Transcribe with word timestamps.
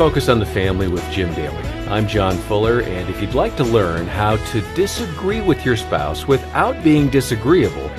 Focus 0.00 0.30
on 0.30 0.38
the 0.38 0.46
Family 0.46 0.88
with 0.88 1.04
Jim 1.10 1.30
Daly. 1.34 1.62
I'm 1.90 2.08
John 2.08 2.34
Fuller, 2.34 2.80
and 2.80 3.10
if 3.10 3.20
you'd 3.20 3.34
like 3.34 3.54
to 3.58 3.64
learn 3.64 4.06
how 4.06 4.36
to 4.36 4.74
disagree 4.74 5.42
with 5.42 5.62
your 5.62 5.76
spouse 5.76 6.26
without 6.26 6.82
being 6.82 7.10
disagreeable, 7.10 7.90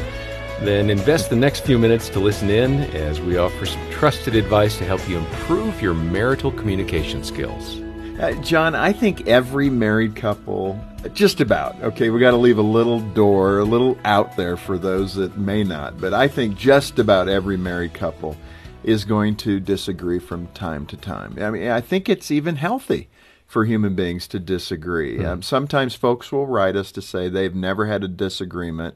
then 0.61 0.89
invest 0.89 1.29
the 1.29 1.35
next 1.35 1.63
few 1.63 1.77
minutes 1.77 2.09
to 2.09 2.19
listen 2.19 2.49
in 2.49 2.79
as 2.95 3.21
we 3.21 3.37
offer 3.37 3.67
some 3.67 3.91
trusted 3.91 4.33
advice 4.33 4.79
to 4.79 4.83
help 4.83 5.07
you 5.07 5.19
improve 5.19 5.79
your 5.79 5.93
marital 5.93 6.51
communication 6.51 7.23
skills. 7.23 7.79
Uh, 8.19 8.31
John, 8.41 8.73
I 8.73 8.93
think 8.93 9.27
every 9.27 9.69
married 9.69 10.15
couple, 10.15 10.83
just 11.13 11.39
about, 11.39 11.79
okay, 11.83 12.09
we 12.09 12.19
got 12.19 12.31
to 12.31 12.37
leave 12.37 12.57
a 12.57 12.63
little 12.63 12.99
door, 12.99 13.59
a 13.59 13.63
little 13.63 13.95
out 14.05 14.35
there 14.37 14.57
for 14.57 14.79
those 14.79 15.13
that 15.13 15.37
may 15.37 15.63
not, 15.63 16.01
but 16.01 16.15
I 16.15 16.27
think 16.27 16.57
just 16.57 16.97
about 16.97 17.29
every 17.29 17.57
married 17.57 17.93
couple 17.93 18.35
is 18.83 19.05
going 19.05 19.35
to 19.37 19.59
disagree 19.59 20.19
from 20.19 20.47
time 20.47 20.85
to 20.87 20.97
time. 20.97 21.37
I 21.39 21.51
mean, 21.51 21.69
I 21.69 21.81
think 21.81 22.09
it's 22.09 22.31
even 22.31 22.55
healthy 22.55 23.09
for 23.51 23.65
human 23.65 23.95
beings 23.95 24.27
to 24.29 24.39
disagree. 24.39 25.17
Mm-hmm. 25.17 25.25
Um, 25.25 25.41
sometimes 25.41 25.93
folks 25.93 26.31
will 26.31 26.47
write 26.47 26.75
us 26.75 26.91
to 26.93 27.01
say 27.01 27.27
they've 27.27 27.53
never 27.53 27.85
had 27.85 28.03
a 28.03 28.07
disagreement 28.07 28.95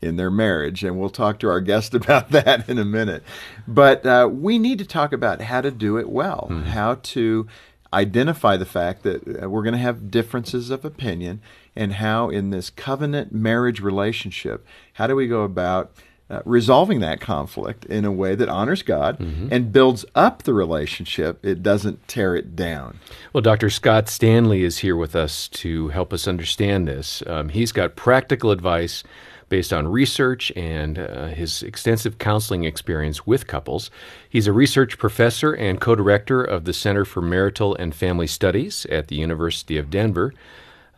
in 0.00 0.16
their 0.16 0.30
marriage, 0.30 0.84
and 0.84 0.98
we'll 0.98 1.10
talk 1.10 1.38
to 1.40 1.48
our 1.48 1.60
guest 1.60 1.94
about 2.00 2.30
that 2.30 2.68
in 2.68 2.78
a 2.78 2.84
minute. 2.84 3.22
But 3.66 4.06
uh, 4.06 4.28
we 4.30 4.58
need 4.58 4.78
to 4.78 4.86
talk 4.86 5.12
about 5.12 5.42
how 5.42 5.60
to 5.60 5.70
do 5.70 5.98
it 5.98 6.08
well, 6.08 6.48
mm-hmm. 6.50 6.68
how 6.68 6.94
to 6.94 7.46
identify 7.92 8.56
the 8.56 8.66
fact 8.66 9.02
that 9.02 9.42
uh, 9.42 9.48
we're 9.48 9.62
going 9.62 9.72
to 9.72 9.78
have 9.78 10.10
differences 10.10 10.70
of 10.70 10.84
opinion, 10.84 11.40
and 11.74 11.94
how 11.94 12.28
in 12.28 12.50
this 12.50 12.70
covenant 12.70 13.32
marriage 13.32 13.80
relationship, 13.80 14.66
how 14.94 15.06
do 15.06 15.16
we 15.16 15.26
go 15.26 15.42
about 15.42 15.92
uh, 16.28 16.40
resolving 16.44 17.00
that 17.00 17.20
conflict 17.20 17.84
in 17.84 18.04
a 18.04 18.10
way 18.10 18.34
that 18.34 18.48
honors 18.48 18.82
God 18.82 19.18
mm-hmm. 19.18 19.48
and 19.50 19.72
builds 19.72 20.04
up 20.14 20.42
the 20.42 20.54
relationship. 20.54 21.44
It 21.44 21.62
doesn't 21.62 22.08
tear 22.08 22.34
it 22.34 22.56
down. 22.56 22.98
Well, 23.32 23.42
Dr. 23.42 23.70
Scott 23.70 24.08
Stanley 24.08 24.64
is 24.64 24.78
here 24.78 24.96
with 24.96 25.14
us 25.14 25.46
to 25.48 25.88
help 25.88 26.12
us 26.12 26.26
understand 26.26 26.88
this. 26.88 27.22
Um, 27.26 27.50
he's 27.50 27.70
got 27.70 27.94
practical 27.94 28.50
advice 28.50 29.04
based 29.48 29.72
on 29.72 29.86
research 29.86 30.50
and 30.56 30.98
uh, 30.98 31.26
his 31.28 31.62
extensive 31.62 32.18
counseling 32.18 32.64
experience 32.64 33.26
with 33.26 33.46
couples. 33.46 33.90
He's 34.28 34.48
a 34.48 34.52
research 34.52 34.98
professor 34.98 35.52
and 35.52 35.80
co 35.80 35.94
director 35.94 36.42
of 36.42 36.64
the 36.64 36.72
Center 36.72 37.04
for 37.04 37.22
Marital 37.22 37.76
and 37.76 37.94
Family 37.94 38.26
Studies 38.26 38.84
at 38.86 39.08
the 39.08 39.16
University 39.16 39.78
of 39.78 39.90
Denver. 39.90 40.34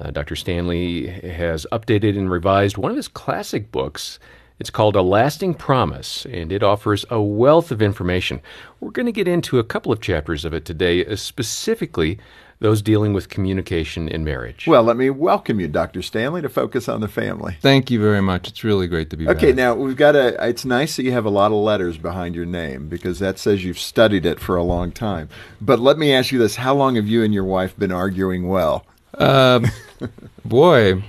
Uh, 0.00 0.10
Dr. 0.10 0.36
Stanley 0.36 1.08
has 1.08 1.66
updated 1.72 2.16
and 2.16 2.30
revised 2.30 2.78
one 2.78 2.90
of 2.90 2.96
his 2.96 3.08
classic 3.08 3.70
books 3.72 4.18
it's 4.58 4.70
called 4.70 4.96
A 4.96 5.02
Lasting 5.02 5.54
Promise, 5.54 6.26
and 6.26 6.50
it 6.50 6.62
offers 6.62 7.04
a 7.10 7.20
wealth 7.20 7.70
of 7.70 7.80
information. 7.80 8.40
We're 8.80 8.90
going 8.90 9.06
to 9.06 9.12
get 9.12 9.28
into 9.28 9.58
a 9.58 9.64
couple 9.64 9.92
of 9.92 10.00
chapters 10.00 10.44
of 10.44 10.52
it 10.52 10.64
today, 10.64 11.04
uh, 11.04 11.16
specifically 11.16 12.18
those 12.60 12.82
dealing 12.82 13.12
with 13.12 13.28
communication 13.28 14.08
in 14.08 14.24
marriage. 14.24 14.66
Well, 14.66 14.82
let 14.82 14.96
me 14.96 15.10
welcome 15.10 15.60
you, 15.60 15.68
Dr. 15.68 16.02
Stanley, 16.02 16.42
to 16.42 16.48
Focus 16.48 16.88
on 16.88 17.00
the 17.00 17.08
Family. 17.08 17.56
Thank 17.60 17.88
you 17.90 18.00
very 18.00 18.20
much. 18.20 18.48
It's 18.48 18.64
really 18.64 18.88
great 18.88 19.10
to 19.10 19.16
be 19.16 19.26
back. 19.26 19.36
okay, 19.36 19.52
back. 19.52 19.56
now 19.56 19.74
we've 19.74 19.96
got 19.96 20.16
a, 20.16 20.48
it's 20.48 20.64
nice 20.64 20.96
that 20.96 21.04
you 21.04 21.12
have 21.12 21.24
a 21.24 21.30
lot 21.30 21.52
of 21.52 21.58
letters 21.58 21.98
behind 21.98 22.34
your 22.34 22.46
name 22.46 22.88
because 22.88 23.20
that 23.20 23.38
says 23.38 23.64
you've 23.64 23.78
studied 23.78 24.26
it 24.26 24.40
for 24.40 24.56
a 24.56 24.64
long 24.64 24.90
time. 24.90 25.28
But 25.60 25.78
let 25.78 25.98
me 25.98 26.12
ask 26.12 26.32
you 26.32 26.38
this 26.38 26.56
how 26.56 26.74
long 26.74 26.96
have 26.96 27.06
you 27.06 27.22
and 27.22 27.32
your 27.32 27.44
wife 27.44 27.78
been 27.78 27.92
arguing 27.92 28.48
well? 28.48 28.84
Uh, 29.14 29.60
boy, 30.44 31.04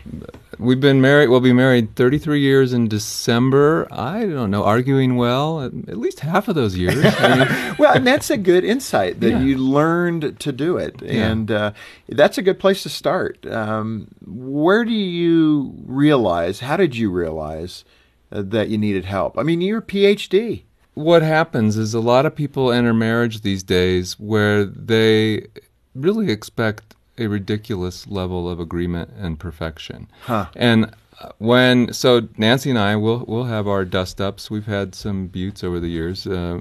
we've 0.59 0.79
been 0.79 1.01
married. 1.01 1.29
We'll 1.29 1.39
be 1.39 1.53
married 1.53 1.95
33 1.95 2.39
years 2.39 2.73
in 2.73 2.87
December. 2.87 3.87
I 3.91 4.25
don't 4.25 4.51
know, 4.51 4.63
arguing 4.63 5.15
well 5.15 5.63
at 5.63 5.97
least 5.97 6.19
half 6.19 6.47
of 6.47 6.55
those 6.55 6.77
years. 6.77 7.03
Well, 7.79 7.93
and 7.93 8.05
that's 8.05 8.29
a 8.29 8.35
good 8.35 8.65
insight 8.65 9.21
that 9.21 9.29
yeah. 9.29 9.39
you 9.39 9.57
learned 9.57 10.37
to 10.41 10.51
do 10.51 10.75
it, 10.75 11.01
and 11.01 11.49
uh, 11.49 11.71
that's 12.09 12.37
a 12.37 12.41
good 12.41 12.59
place 12.59 12.83
to 12.83 12.89
start. 12.89 13.45
Um, 13.45 14.09
where 14.25 14.83
do 14.83 14.91
you 14.91 15.73
realize? 15.85 16.59
How 16.59 16.75
did 16.75 16.97
you 16.97 17.09
realize 17.09 17.85
uh, 18.33 18.43
that 18.47 18.67
you 18.67 18.77
needed 18.77 19.05
help? 19.05 19.37
I 19.37 19.43
mean, 19.43 19.61
you're 19.61 19.79
a 19.79 19.81
PhD. 19.81 20.63
What 20.93 21.21
happens 21.21 21.77
is 21.77 21.93
a 21.93 22.01
lot 22.01 22.25
of 22.25 22.35
people 22.35 22.69
enter 22.69 22.93
marriage 22.93 23.41
these 23.41 23.63
days 23.63 24.19
where 24.19 24.65
they 24.65 25.47
really 25.95 26.31
expect 26.31 26.95
a 27.19 27.27
ridiculous 27.27 28.07
level 28.07 28.49
of 28.49 28.59
agreement 28.59 29.11
and 29.17 29.39
perfection. 29.39 30.07
Huh. 30.23 30.47
And 30.55 30.95
when 31.37 31.93
so 31.93 32.27
Nancy 32.37 32.69
and 32.69 32.79
I 32.79 32.95
will 32.95 33.19
will 33.25 33.45
have 33.45 33.67
our 33.67 33.85
dust 33.85 34.21
ups. 34.21 34.49
We've 34.49 34.65
had 34.65 34.95
some 34.95 35.27
buttes 35.27 35.63
over 35.63 35.79
the 35.79 35.89
years. 35.89 36.25
Uh, 36.25 36.59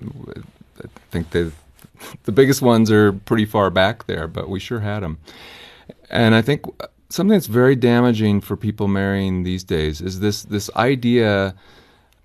I 0.82 0.88
think 1.10 1.30
they 1.30 1.50
the 2.24 2.32
biggest 2.32 2.62
ones 2.62 2.90
are 2.90 3.12
pretty 3.12 3.44
far 3.44 3.70
back 3.70 4.06
there, 4.06 4.28
but 4.28 4.48
we 4.48 4.60
sure 4.60 4.80
had 4.80 5.00
them. 5.00 5.18
And 6.10 6.34
I 6.34 6.42
think 6.42 6.64
something 7.08 7.34
that's 7.34 7.46
very 7.46 7.76
damaging 7.76 8.40
for 8.40 8.56
people 8.56 8.88
marrying 8.88 9.42
these 9.42 9.64
days 9.64 10.00
is 10.00 10.20
this 10.20 10.42
this 10.42 10.70
idea 10.76 11.54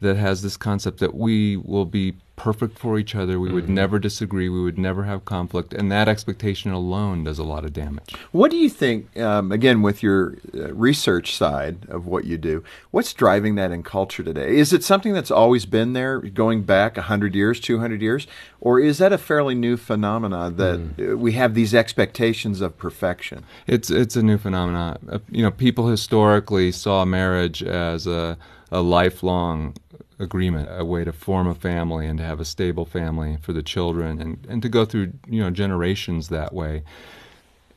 that 0.01 0.17
has 0.17 0.41
this 0.41 0.57
concept 0.57 0.99
that 0.99 1.15
we 1.15 1.57
will 1.57 1.85
be 1.85 2.13
perfect 2.35 2.79
for 2.79 2.97
each 2.97 3.15
other. 3.15 3.39
We 3.39 3.47
mm-hmm. 3.47 3.55
would 3.55 3.69
never 3.69 3.99
disagree. 3.99 4.49
We 4.49 4.61
would 4.61 4.77
never 4.77 5.03
have 5.03 5.23
conflict. 5.23 5.73
And 5.73 5.91
that 5.91 6.07
expectation 6.07 6.71
alone 6.71 7.23
does 7.23 7.37
a 7.37 7.43
lot 7.43 7.63
of 7.63 7.73
damage. 7.73 8.15
What 8.31 8.49
do 8.49 8.57
you 8.57 8.69
think, 8.69 9.17
um, 9.19 9.51
again, 9.51 9.81
with 9.81 10.01
your 10.01 10.37
uh, 10.53 10.73
research 10.73 11.35
side 11.35 11.87
of 11.89 12.07
what 12.07 12.25
you 12.25 12.37
do, 12.37 12.63
what's 12.91 13.13
driving 13.13 13.55
that 13.55 13.71
in 13.71 13.83
culture 13.83 14.23
today? 14.23 14.57
Is 14.57 14.73
it 14.73 14.83
something 14.83 15.13
that's 15.13 15.31
always 15.31 15.65
been 15.65 15.93
there 15.93 16.19
going 16.19 16.63
back 16.63 16.97
100 16.97 17.35
years, 17.35 17.59
200 17.59 18.01
years? 18.01 18.25
Or 18.59 18.79
is 18.79 18.97
that 18.97 19.13
a 19.13 19.17
fairly 19.17 19.55
new 19.55 19.77
phenomenon 19.77 20.55
that 20.57 20.79
mm. 20.79 21.17
we 21.17 21.33
have 21.33 21.53
these 21.53 21.75
expectations 21.75 22.61
of 22.61 22.77
perfection? 22.77 23.45
It's, 23.67 23.91
it's 23.91 24.15
a 24.15 24.23
new 24.23 24.39
phenomenon. 24.39 24.97
Uh, 25.07 25.19
you 25.29 25.43
know, 25.43 25.51
people 25.51 25.87
historically 25.87 26.71
saw 26.71 27.05
marriage 27.05 27.61
as 27.61 28.07
a, 28.07 28.37
a 28.71 28.81
lifelong 28.81 29.75
agreement, 30.23 30.69
a 30.71 30.83
way 30.83 31.03
to 31.03 31.13
form 31.13 31.47
a 31.47 31.53
family 31.53 32.07
and 32.07 32.17
to 32.17 32.25
have 32.25 32.39
a 32.39 32.45
stable 32.45 32.85
family 32.85 33.37
for 33.41 33.53
the 33.53 33.61
children 33.61 34.19
and, 34.21 34.45
and 34.49 34.61
to 34.61 34.69
go 34.69 34.85
through 34.85 35.13
you 35.27 35.41
know 35.41 35.51
generations 35.51 36.29
that 36.29 36.53
way. 36.53 36.83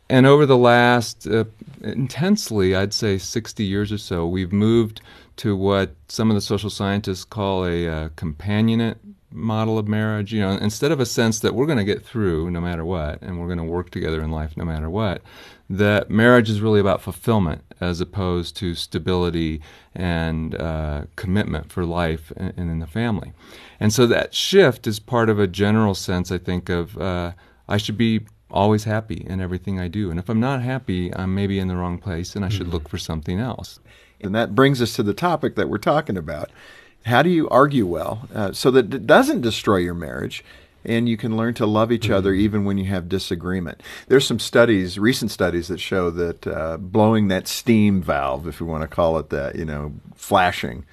And 0.08 0.24
over 0.24 0.46
the 0.46 0.56
last 0.56 1.26
uh, 1.26 1.44
intensely, 1.82 2.76
I'd 2.76 2.94
say 2.94 3.18
60 3.18 3.64
years 3.64 3.90
or 3.90 3.98
so, 3.98 4.26
we've 4.26 4.52
moved 4.52 5.00
to 5.38 5.56
what 5.56 5.94
some 6.08 6.30
of 6.30 6.36
the 6.36 6.40
social 6.40 6.70
scientists 6.70 7.24
call 7.24 7.66
a 7.66 7.88
uh, 7.88 8.08
companionate 8.10 8.96
model 9.30 9.78
of 9.78 9.88
marriage. 9.88 10.32
You 10.32 10.40
know, 10.40 10.50
instead 10.52 10.92
of 10.92 11.00
a 11.00 11.06
sense 11.06 11.40
that 11.40 11.54
we're 11.54 11.66
going 11.66 11.78
to 11.78 11.84
get 11.84 12.04
through 12.04 12.50
no 12.50 12.60
matter 12.60 12.84
what, 12.84 13.20
and 13.22 13.40
we're 13.40 13.46
going 13.46 13.58
to 13.58 13.64
work 13.64 13.90
together 13.90 14.22
in 14.22 14.30
life 14.30 14.56
no 14.56 14.64
matter 14.64 14.88
what, 14.88 15.22
that 15.68 16.10
marriage 16.10 16.48
is 16.48 16.60
really 16.60 16.80
about 16.80 17.02
fulfillment 17.02 17.62
as 17.80 18.00
opposed 18.00 18.56
to 18.56 18.74
stability 18.74 19.60
and 19.94 20.54
uh, 20.54 21.02
commitment 21.16 21.72
for 21.72 21.84
life 21.84 22.32
and, 22.36 22.52
and, 22.56 22.70
in 22.70 22.78
the 22.78 22.86
family. 22.86 23.32
And 23.80 23.92
so 23.92 24.06
that 24.06 24.34
shift 24.34 24.86
is 24.86 24.98
part 24.98 25.28
of 25.28 25.38
a 25.38 25.46
general 25.46 25.94
sense, 25.94 26.30
I 26.30 26.38
think, 26.38 26.68
of 26.68 26.96
uh, 26.98 27.32
I 27.68 27.76
should 27.78 27.98
be 27.98 28.20
always 28.50 28.84
happy 28.84 29.26
in 29.28 29.40
everything 29.40 29.80
I 29.80 29.88
do. 29.88 30.10
And 30.10 30.18
if 30.18 30.28
I'm 30.28 30.40
not 30.40 30.62
happy, 30.62 31.14
I'm 31.14 31.34
maybe 31.34 31.58
in 31.58 31.68
the 31.68 31.76
wrong 31.76 31.98
place 31.98 32.36
and 32.36 32.44
I 32.44 32.48
should 32.48 32.62
mm-hmm. 32.62 32.72
look 32.72 32.88
for 32.88 32.98
something 32.98 33.40
else. 33.40 33.80
And 34.20 34.34
that 34.34 34.54
brings 34.54 34.80
us 34.80 34.94
to 34.96 35.02
the 35.02 35.14
topic 35.14 35.56
that 35.56 35.68
we're 35.68 35.78
talking 35.78 36.16
about. 36.16 36.50
How 37.06 37.22
do 37.22 37.30
you 37.30 37.48
argue 37.48 37.86
well 37.86 38.28
uh, 38.34 38.52
so 38.52 38.70
that 38.72 38.92
it 38.92 39.06
doesn't 39.06 39.40
destroy 39.40 39.78
your 39.78 39.94
marriage? 39.94 40.44
and 40.88 41.08
you 41.08 41.16
can 41.16 41.36
learn 41.36 41.52
to 41.52 41.66
love 41.66 41.90
each 41.90 42.08
other 42.10 42.30
mm-hmm. 42.30 42.42
even 42.42 42.64
when 42.64 42.78
you 42.78 42.84
have 42.84 43.08
disagreement. 43.08 43.82
There's 44.06 44.24
some 44.24 44.38
studies, 44.38 45.00
recent 45.00 45.32
studies, 45.32 45.66
that 45.66 45.80
show 45.80 46.10
that 46.10 46.46
uh, 46.46 46.76
blowing 46.76 47.26
that 47.26 47.48
steam 47.48 48.00
valve, 48.00 48.46
if 48.46 48.60
we 48.60 48.68
want 48.68 48.82
to 48.82 48.88
call 48.88 49.18
it 49.18 49.30
that, 49.30 49.56
you 49.56 49.64
know, 49.64 49.94
flashing, 50.14 50.84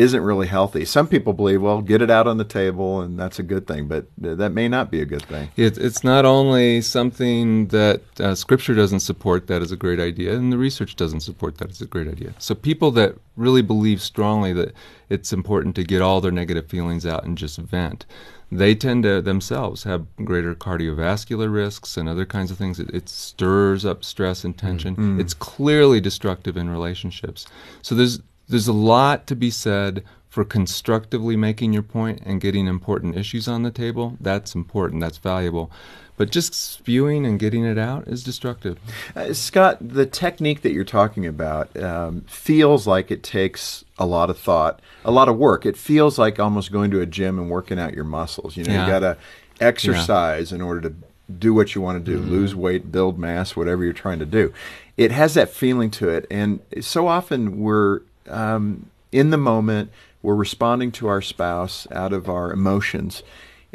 isn't 0.00 0.22
really 0.22 0.46
healthy. 0.46 0.84
Some 0.84 1.06
people 1.06 1.32
believe, 1.32 1.62
well, 1.62 1.82
get 1.82 2.02
it 2.02 2.10
out 2.10 2.26
on 2.26 2.38
the 2.38 2.44
table 2.44 3.00
and 3.00 3.18
that's 3.18 3.38
a 3.38 3.42
good 3.42 3.66
thing, 3.66 3.86
but 3.86 4.06
that 4.18 4.50
may 4.50 4.68
not 4.68 4.90
be 4.90 5.00
a 5.00 5.04
good 5.04 5.22
thing. 5.22 5.50
It, 5.56 5.78
it's 5.78 6.02
not 6.02 6.24
only 6.24 6.80
something 6.80 7.68
that 7.68 8.02
uh, 8.18 8.34
Scripture 8.34 8.74
doesn't 8.74 9.00
support 9.00 9.46
that 9.48 9.62
is 9.62 9.72
a 9.72 9.76
great 9.76 10.00
idea, 10.00 10.34
and 10.34 10.52
the 10.52 10.58
research 10.58 10.96
doesn't 10.96 11.20
support 11.20 11.58
that 11.58 11.70
as 11.70 11.80
a 11.80 11.86
great 11.86 12.08
idea. 12.08 12.34
So 12.38 12.54
people 12.54 12.90
that 12.92 13.16
really 13.36 13.62
believe 13.62 14.00
strongly 14.02 14.52
that 14.54 14.74
it's 15.08 15.32
important 15.32 15.76
to 15.76 15.84
get 15.84 16.02
all 16.02 16.20
their 16.20 16.32
negative 16.32 16.66
feelings 16.68 17.04
out 17.06 17.24
and 17.24 17.36
just 17.36 17.58
vent 17.58 18.06
they 18.52 18.74
tend 18.74 19.04
to 19.04 19.22
themselves 19.22 19.84
have 19.84 20.06
greater 20.24 20.54
cardiovascular 20.54 21.52
risks 21.52 21.96
and 21.96 22.08
other 22.08 22.26
kinds 22.26 22.50
of 22.50 22.58
things. 22.58 22.80
It, 22.80 22.90
it 22.90 23.08
stirs 23.08 23.84
up 23.84 24.04
stress 24.04 24.44
and 24.44 24.56
tension. 24.56 24.94
Mm-hmm. 24.94 25.20
It's 25.20 25.34
clearly 25.34 26.00
destructive 26.00 26.56
in 26.56 26.68
relationships. 26.68 27.46
So 27.82 27.94
there's 27.94 28.20
there's 28.50 28.68
a 28.68 28.72
lot 28.72 29.26
to 29.28 29.36
be 29.36 29.50
said 29.50 30.04
for 30.28 30.44
constructively 30.44 31.36
making 31.36 31.72
your 31.72 31.82
point 31.82 32.20
and 32.24 32.40
getting 32.40 32.66
important 32.66 33.16
issues 33.16 33.48
on 33.48 33.62
the 33.62 33.70
table. 33.70 34.16
That's 34.20 34.54
important. 34.54 35.00
That's 35.00 35.18
valuable. 35.18 35.70
But 36.16 36.30
just 36.30 36.52
spewing 36.52 37.24
and 37.24 37.40
getting 37.40 37.64
it 37.64 37.78
out 37.78 38.06
is 38.06 38.22
destructive. 38.22 38.78
Uh, 39.16 39.32
Scott, 39.32 39.78
the 39.80 40.04
technique 40.04 40.60
that 40.60 40.72
you're 40.72 40.84
talking 40.84 41.26
about 41.26 41.74
um, 41.82 42.20
feels 42.28 42.86
like 42.86 43.10
it 43.10 43.22
takes 43.22 43.84
a 43.98 44.04
lot 44.04 44.28
of 44.28 44.38
thought, 44.38 44.80
a 45.04 45.10
lot 45.10 45.30
of 45.30 45.38
work. 45.38 45.64
It 45.64 45.78
feels 45.78 46.18
like 46.18 46.38
almost 46.38 46.70
going 46.70 46.90
to 46.90 47.00
a 47.00 47.06
gym 47.06 47.38
and 47.38 47.48
working 47.48 47.78
out 47.78 47.94
your 47.94 48.04
muscles. 48.04 48.56
You 48.56 48.64
know, 48.64 48.72
yeah. 48.74 48.84
you 48.84 48.92
got 48.92 49.00
to 49.00 49.16
exercise 49.60 50.50
yeah. 50.52 50.56
in 50.56 50.62
order 50.62 50.90
to 50.90 50.94
do 51.38 51.54
what 51.54 51.74
you 51.74 51.80
want 51.80 52.04
to 52.04 52.10
do, 52.10 52.18
Mm-hmm. 52.18 52.30
lose 52.30 52.54
weight, 52.54 52.92
build 52.92 53.18
mass, 53.18 53.56
whatever 53.56 53.82
you're 53.82 53.92
trying 53.92 54.18
to 54.18 54.26
do. 54.26 54.52
It 54.96 55.12
has 55.12 55.34
that 55.34 55.48
feeling 55.48 55.90
to 55.92 56.10
it, 56.10 56.26
and 56.30 56.60
so 56.82 57.08
often 57.08 57.60
we're 57.60 58.00
um, 58.30 58.90
in 59.12 59.30
the 59.30 59.36
moment, 59.36 59.90
we're 60.22 60.34
responding 60.34 60.92
to 60.92 61.08
our 61.08 61.22
spouse 61.22 61.86
out 61.90 62.12
of 62.12 62.28
our 62.28 62.52
emotions, 62.52 63.22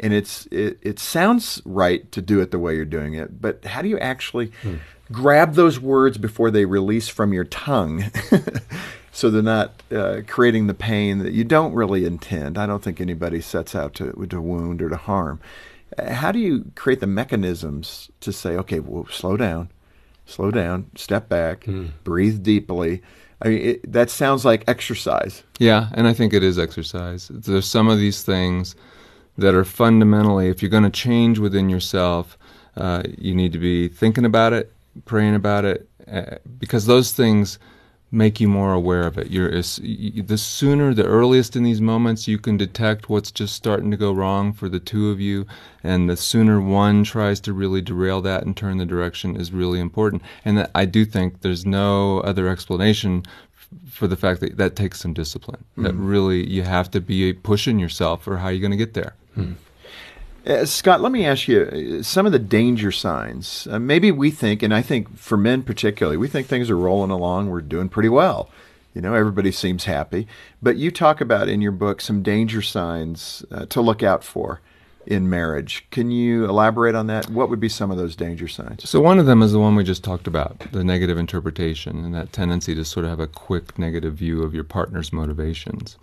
and 0.00 0.12
it's 0.12 0.46
it, 0.46 0.78
it 0.82 0.98
sounds 0.98 1.60
right 1.64 2.10
to 2.12 2.22
do 2.22 2.40
it 2.40 2.50
the 2.50 2.58
way 2.58 2.74
you're 2.76 2.84
doing 2.84 3.14
it, 3.14 3.40
but 3.40 3.64
how 3.64 3.82
do 3.82 3.88
you 3.88 3.98
actually 3.98 4.52
grab 5.12 5.54
those 5.54 5.78
words 5.80 6.18
before 6.18 6.50
they 6.50 6.64
release 6.64 7.08
from 7.08 7.32
your 7.32 7.44
tongue? 7.44 8.04
so 9.12 9.30
they're 9.30 9.42
not 9.42 9.82
uh, 9.90 10.20
creating 10.26 10.66
the 10.66 10.74
pain 10.74 11.18
that 11.20 11.32
you 11.32 11.44
don't 11.44 11.72
really 11.72 12.04
intend. 12.04 12.58
I 12.58 12.66
don't 12.66 12.82
think 12.82 13.00
anybody 13.00 13.40
sets 13.40 13.74
out 13.74 13.94
to, 13.94 14.12
to 14.28 14.40
wound 14.40 14.82
or 14.82 14.88
to 14.90 14.96
harm. 14.96 15.40
Uh, 15.98 16.12
How 16.12 16.32
do 16.32 16.38
you 16.38 16.70
create 16.74 17.00
the 17.00 17.06
mechanisms 17.06 18.10
to 18.20 18.32
say, 18.32 18.56
okay, 18.56 18.80
well, 18.80 19.06
slow 19.10 19.36
down, 19.36 19.70
slow 20.26 20.50
down, 20.50 20.90
step 20.96 21.28
back, 21.28 21.66
breathe 22.04 22.42
deeply? 22.42 23.02
I 23.42 23.48
mean, 23.48 23.60
it, 23.60 23.92
that 23.92 24.10
sounds 24.10 24.44
like 24.44 24.64
exercise. 24.66 25.42
Yeah, 25.58 25.88
and 25.94 26.06
I 26.06 26.12
think 26.12 26.32
it 26.32 26.42
is 26.42 26.58
exercise. 26.58 27.28
There's 27.28 27.66
some 27.66 27.88
of 27.88 27.98
these 27.98 28.22
things 28.22 28.76
that 29.38 29.54
are 29.54 29.64
fundamentally, 29.64 30.48
if 30.48 30.62
you're 30.62 30.70
going 30.70 30.82
to 30.84 30.90
change 30.90 31.38
within 31.38 31.68
yourself, 31.68 32.38
uh, 32.76 33.02
you 33.18 33.34
need 33.34 33.52
to 33.52 33.58
be 33.58 33.88
thinking 33.88 34.24
about 34.24 34.52
it, 34.52 34.72
praying 35.04 35.34
about 35.34 35.64
it, 35.64 35.88
uh, 36.10 36.36
because 36.58 36.86
those 36.86 37.12
things 37.12 37.58
make 38.10 38.40
you 38.40 38.48
more 38.48 38.72
aware 38.72 39.02
of 39.02 39.18
it. 39.18 39.30
You're 39.30 39.50
the 39.50 40.38
sooner, 40.38 40.94
the 40.94 41.04
earliest 41.04 41.56
in 41.56 41.64
these 41.64 41.80
moments 41.80 42.28
you 42.28 42.38
can 42.38 42.56
detect 42.56 43.08
what's 43.08 43.30
just 43.30 43.54
starting 43.54 43.90
to 43.90 43.96
go 43.96 44.12
wrong 44.12 44.52
for 44.52 44.68
the 44.68 44.78
two 44.78 45.10
of 45.10 45.20
you, 45.20 45.46
and 45.82 46.08
the 46.08 46.16
sooner 46.16 46.60
one 46.60 47.04
tries 47.04 47.40
to 47.40 47.52
really 47.52 47.80
derail 47.80 48.20
that 48.22 48.44
and 48.44 48.56
turn 48.56 48.78
the 48.78 48.86
direction 48.86 49.36
is 49.36 49.52
really 49.52 49.80
important. 49.80 50.22
And 50.44 50.58
that, 50.58 50.70
I 50.74 50.84
do 50.84 51.04
think 51.04 51.40
there's 51.40 51.66
no 51.66 52.20
other 52.20 52.48
explanation 52.48 53.24
for 53.90 54.06
the 54.06 54.16
fact 54.16 54.40
that 54.40 54.56
that 54.56 54.76
takes 54.76 55.00
some 55.00 55.12
discipline. 55.12 55.64
That 55.76 55.92
hmm. 55.92 56.06
really 56.06 56.48
you 56.48 56.62
have 56.62 56.90
to 56.92 57.00
be 57.00 57.32
pushing 57.32 57.78
yourself, 57.78 58.26
or 58.28 58.36
how 58.38 58.46
are 58.46 58.52
you 58.52 58.60
going 58.60 58.70
to 58.70 58.76
get 58.76 58.94
there? 58.94 59.14
Hmm. 59.34 59.52
Uh, 60.46 60.64
Scott, 60.64 61.00
let 61.00 61.10
me 61.10 61.26
ask 61.26 61.48
you 61.48 61.98
uh, 61.98 62.02
some 62.02 62.24
of 62.24 62.32
the 62.32 62.38
danger 62.38 62.92
signs. 62.92 63.66
Uh, 63.68 63.80
maybe 63.80 64.12
we 64.12 64.30
think, 64.30 64.62
and 64.62 64.72
I 64.72 64.80
think 64.80 65.18
for 65.18 65.36
men 65.36 65.62
particularly, 65.62 66.16
we 66.16 66.28
think 66.28 66.46
things 66.46 66.70
are 66.70 66.76
rolling 66.76 67.10
along, 67.10 67.50
we're 67.50 67.60
doing 67.60 67.88
pretty 67.88 68.08
well. 68.08 68.48
You 68.94 69.02
know, 69.02 69.12
everybody 69.14 69.50
seems 69.50 69.84
happy. 69.84 70.26
But 70.62 70.76
you 70.76 70.90
talk 70.90 71.20
about 71.20 71.48
in 71.48 71.60
your 71.60 71.72
book 71.72 72.00
some 72.00 72.22
danger 72.22 72.62
signs 72.62 73.44
uh, 73.50 73.66
to 73.66 73.80
look 73.80 74.02
out 74.02 74.22
for 74.22 74.60
in 75.04 75.28
marriage. 75.28 75.86
Can 75.90 76.10
you 76.10 76.44
elaborate 76.44 76.94
on 76.94 77.06
that? 77.08 77.28
What 77.28 77.50
would 77.50 77.60
be 77.60 77.68
some 77.68 77.90
of 77.90 77.96
those 77.96 78.16
danger 78.16 78.48
signs? 78.48 78.88
So 78.88 79.00
one 79.00 79.18
of 79.18 79.26
them 79.26 79.42
is 79.42 79.52
the 79.52 79.58
one 79.58 79.76
we 79.76 79.84
just 79.84 80.02
talked 80.02 80.26
about, 80.26 80.72
the 80.72 80.84
negative 80.84 81.18
interpretation 81.18 82.04
and 82.04 82.14
that 82.14 82.32
tendency 82.32 82.74
to 82.74 82.84
sort 82.84 83.04
of 83.04 83.10
have 83.10 83.20
a 83.20 83.26
quick 83.26 83.78
negative 83.78 84.14
view 84.14 84.42
of 84.42 84.54
your 84.54 84.64
partner's 84.64 85.12
motivations. 85.12 85.96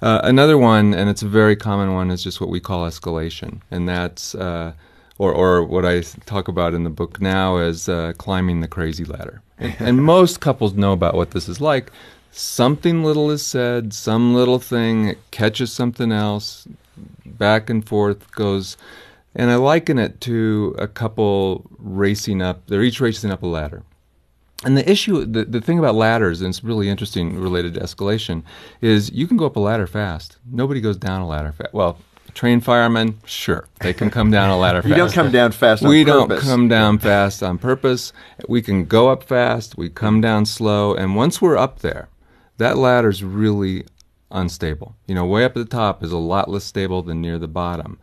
Uh, 0.00 0.20
another 0.22 0.56
one, 0.56 0.94
and 0.94 1.10
it's 1.10 1.22
a 1.22 1.28
very 1.28 1.56
common 1.56 1.92
one, 1.94 2.10
is 2.10 2.22
just 2.22 2.40
what 2.40 2.50
we 2.50 2.60
call 2.60 2.88
escalation, 2.88 3.60
and 3.70 3.88
that's 3.88 4.34
uh, 4.34 4.72
or 5.18 5.32
or 5.32 5.64
what 5.64 5.84
I 5.84 6.02
talk 6.26 6.48
about 6.48 6.74
in 6.74 6.84
the 6.84 6.90
book 6.90 7.20
now 7.20 7.58
is 7.58 7.88
uh, 7.88 8.12
climbing 8.16 8.60
the 8.60 8.68
crazy 8.68 9.04
ladder. 9.04 9.42
And, 9.58 9.76
and 9.80 10.04
most 10.16 10.40
couples 10.40 10.74
know 10.74 10.92
about 10.92 11.14
what 11.14 11.32
this 11.32 11.48
is 11.48 11.60
like. 11.60 11.90
Something 12.30 13.02
little 13.02 13.30
is 13.30 13.44
said, 13.44 13.92
some 13.92 14.34
little 14.34 14.58
thing 14.58 15.08
it 15.08 15.18
catches 15.30 15.72
something 15.72 16.12
else, 16.12 16.68
back 17.24 17.68
and 17.68 17.86
forth 17.86 18.30
goes 18.32 18.76
and 19.34 19.50
I 19.50 19.54
liken 19.54 19.98
it 19.98 20.20
to 20.22 20.74
a 20.78 20.88
couple 20.88 21.64
racing 21.78 22.42
up. 22.42 22.66
They're 22.66 22.82
each 22.82 23.00
racing 23.00 23.30
up 23.30 23.42
a 23.42 23.46
ladder. 23.46 23.82
And 24.64 24.76
the 24.76 24.90
issue, 24.90 25.24
the, 25.24 25.44
the 25.44 25.60
thing 25.60 25.78
about 25.78 25.94
ladders, 25.94 26.40
and 26.40 26.48
it's 26.48 26.64
really 26.64 26.88
interesting 26.88 27.38
related 27.38 27.74
to 27.74 27.80
escalation, 27.80 28.42
is 28.80 29.10
you 29.12 29.26
can 29.28 29.36
go 29.36 29.46
up 29.46 29.54
a 29.56 29.60
ladder 29.60 29.86
fast. 29.86 30.38
Nobody 30.50 30.80
goes 30.80 30.96
down 30.96 31.20
a 31.20 31.28
ladder 31.28 31.52
fast. 31.52 31.72
Well, 31.72 31.98
trained 32.34 32.64
firemen, 32.64 33.20
sure, 33.24 33.68
they 33.80 33.92
can 33.92 34.10
come 34.10 34.30
down 34.30 34.50
a 34.50 34.58
ladder 34.58 34.82
fast. 34.82 34.88
You 34.90 34.96
don't 34.96 35.12
come 35.12 35.30
down 35.30 35.52
fast 35.52 35.84
on 35.84 35.88
we 35.90 36.04
purpose. 36.04 36.40
don't 36.42 36.50
come 36.50 36.68
down 36.68 36.98
fast 36.98 37.42
on 37.42 37.58
purpose. 37.58 38.12
We 38.48 38.60
can 38.62 38.84
go 38.84 39.08
up 39.08 39.22
fast, 39.22 39.76
we 39.78 39.90
come 39.90 40.20
down 40.20 40.44
slow, 40.46 40.94
and 40.94 41.14
once 41.14 41.40
we're 41.40 41.56
up 41.56 41.78
there, 41.80 42.08
that 42.56 42.76
ladder's 42.76 43.22
really 43.22 43.84
unstable. 44.30 44.96
You 45.06 45.14
know, 45.14 45.24
way 45.24 45.44
up 45.44 45.56
at 45.56 45.70
the 45.70 45.76
top 45.76 46.02
is 46.02 46.12
a 46.12 46.18
lot 46.18 46.50
less 46.50 46.64
stable 46.64 47.02
than 47.02 47.20
near 47.20 47.38
the 47.38 47.48
bottom. 47.48 47.98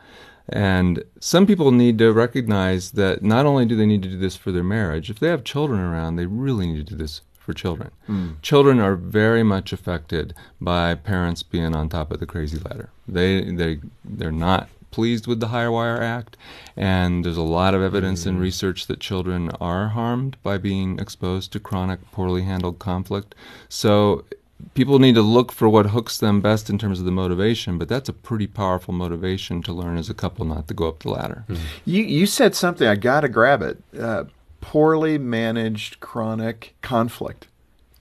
And 0.49 1.03
some 1.19 1.47
people 1.47 1.71
need 1.71 1.97
to 1.99 2.11
recognize 2.11 2.91
that 2.91 3.23
not 3.23 3.45
only 3.45 3.65
do 3.65 3.75
they 3.75 3.85
need 3.85 4.03
to 4.03 4.09
do 4.09 4.17
this 4.17 4.35
for 4.35 4.51
their 4.51 4.63
marriage, 4.63 5.09
if 5.09 5.19
they 5.19 5.29
have 5.29 5.43
children 5.43 5.79
around, 5.79 6.15
they 6.15 6.27
really 6.27 6.67
need 6.67 6.85
to 6.87 6.93
do 6.93 6.95
this 6.95 7.21
for 7.45 7.53
children. 7.53 7.91
Hmm. 8.07 8.31
Children 8.41 8.79
are 8.79 8.95
very 8.95 9.43
much 9.43 9.71
affected 9.71 10.33
by 10.59 10.95
parents 10.95 11.43
being 11.43 11.75
on 11.75 11.89
top 11.89 12.11
of 12.11 12.19
the 12.19 12.25
crazy 12.25 12.57
ladder. 12.57 12.89
They 13.07 13.41
they 13.51 13.79
they're 14.03 14.31
not 14.31 14.69
pleased 14.89 15.27
with 15.27 15.41
the 15.41 15.49
Higher 15.49 15.71
Wire 15.71 16.01
Act, 16.01 16.37
and 16.75 17.23
there's 17.23 17.37
a 17.37 17.41
lot 17.41 17.75
of 17.75 17.81
evidence 17.81 18.25
and 18.25 18.37
hmm. 18.37 18.43
research 18.43 18.87
that 18.87 18.99
children 18.99 19.51
are 19.59 19.89
harmed 19.89 20.37
by 20.41 20.57
being 20.57 20.97
exposed 20.99 21.51
to 21.51 21.59
chronic, 21.59 21.99
poorly 22.11 22.43
handled 22.43 22.79
conflict. 22.79 23.35
So 23.69 24.25
people 24.73 24.99
need 24.99 25.15
to 25.15 25.21
look 25.21 25.51
for 25.51 25.67
what 25.67 25.87
hooks 25.87 26.17
them 26.17 26.41
best 26.41 26.69
in 26.69 26.77
terms 26.77 26.99
of 26.99 27.05
the 27.05 27.11
motivation, 27.11 27.77
but 27.77 27.87
that's 27.87 28.09
a 28.09 28.13
pretty 28.13 28.47
powerful 28.47 28.93
motivation 28.93 29.61
to 29.63 29.73
learn 29.73 29.97
as 29.97 30.09
a 30.09 30.13
couple 30.13 30.45
not 30.45 30.67
to 30.67 30.73
go 30.73 30.87
up 30.87 30.99
the 30.99 31.09
ladder. 31.09 31.45
You 31.85 32.03
you 32.03 32.25
said 32.25 32.55
something. 32.55 32.87
I 32.87 32.95
got 32.95 33.21
to 33.21 33.29
grab 33.29 33.61
it. 33.61 33.81
Uh, 33.97 34.25
poorly 34.61 35.17
managed 35.17 35.99
chronic 35.99 36.75
conflict. 36.81 37.47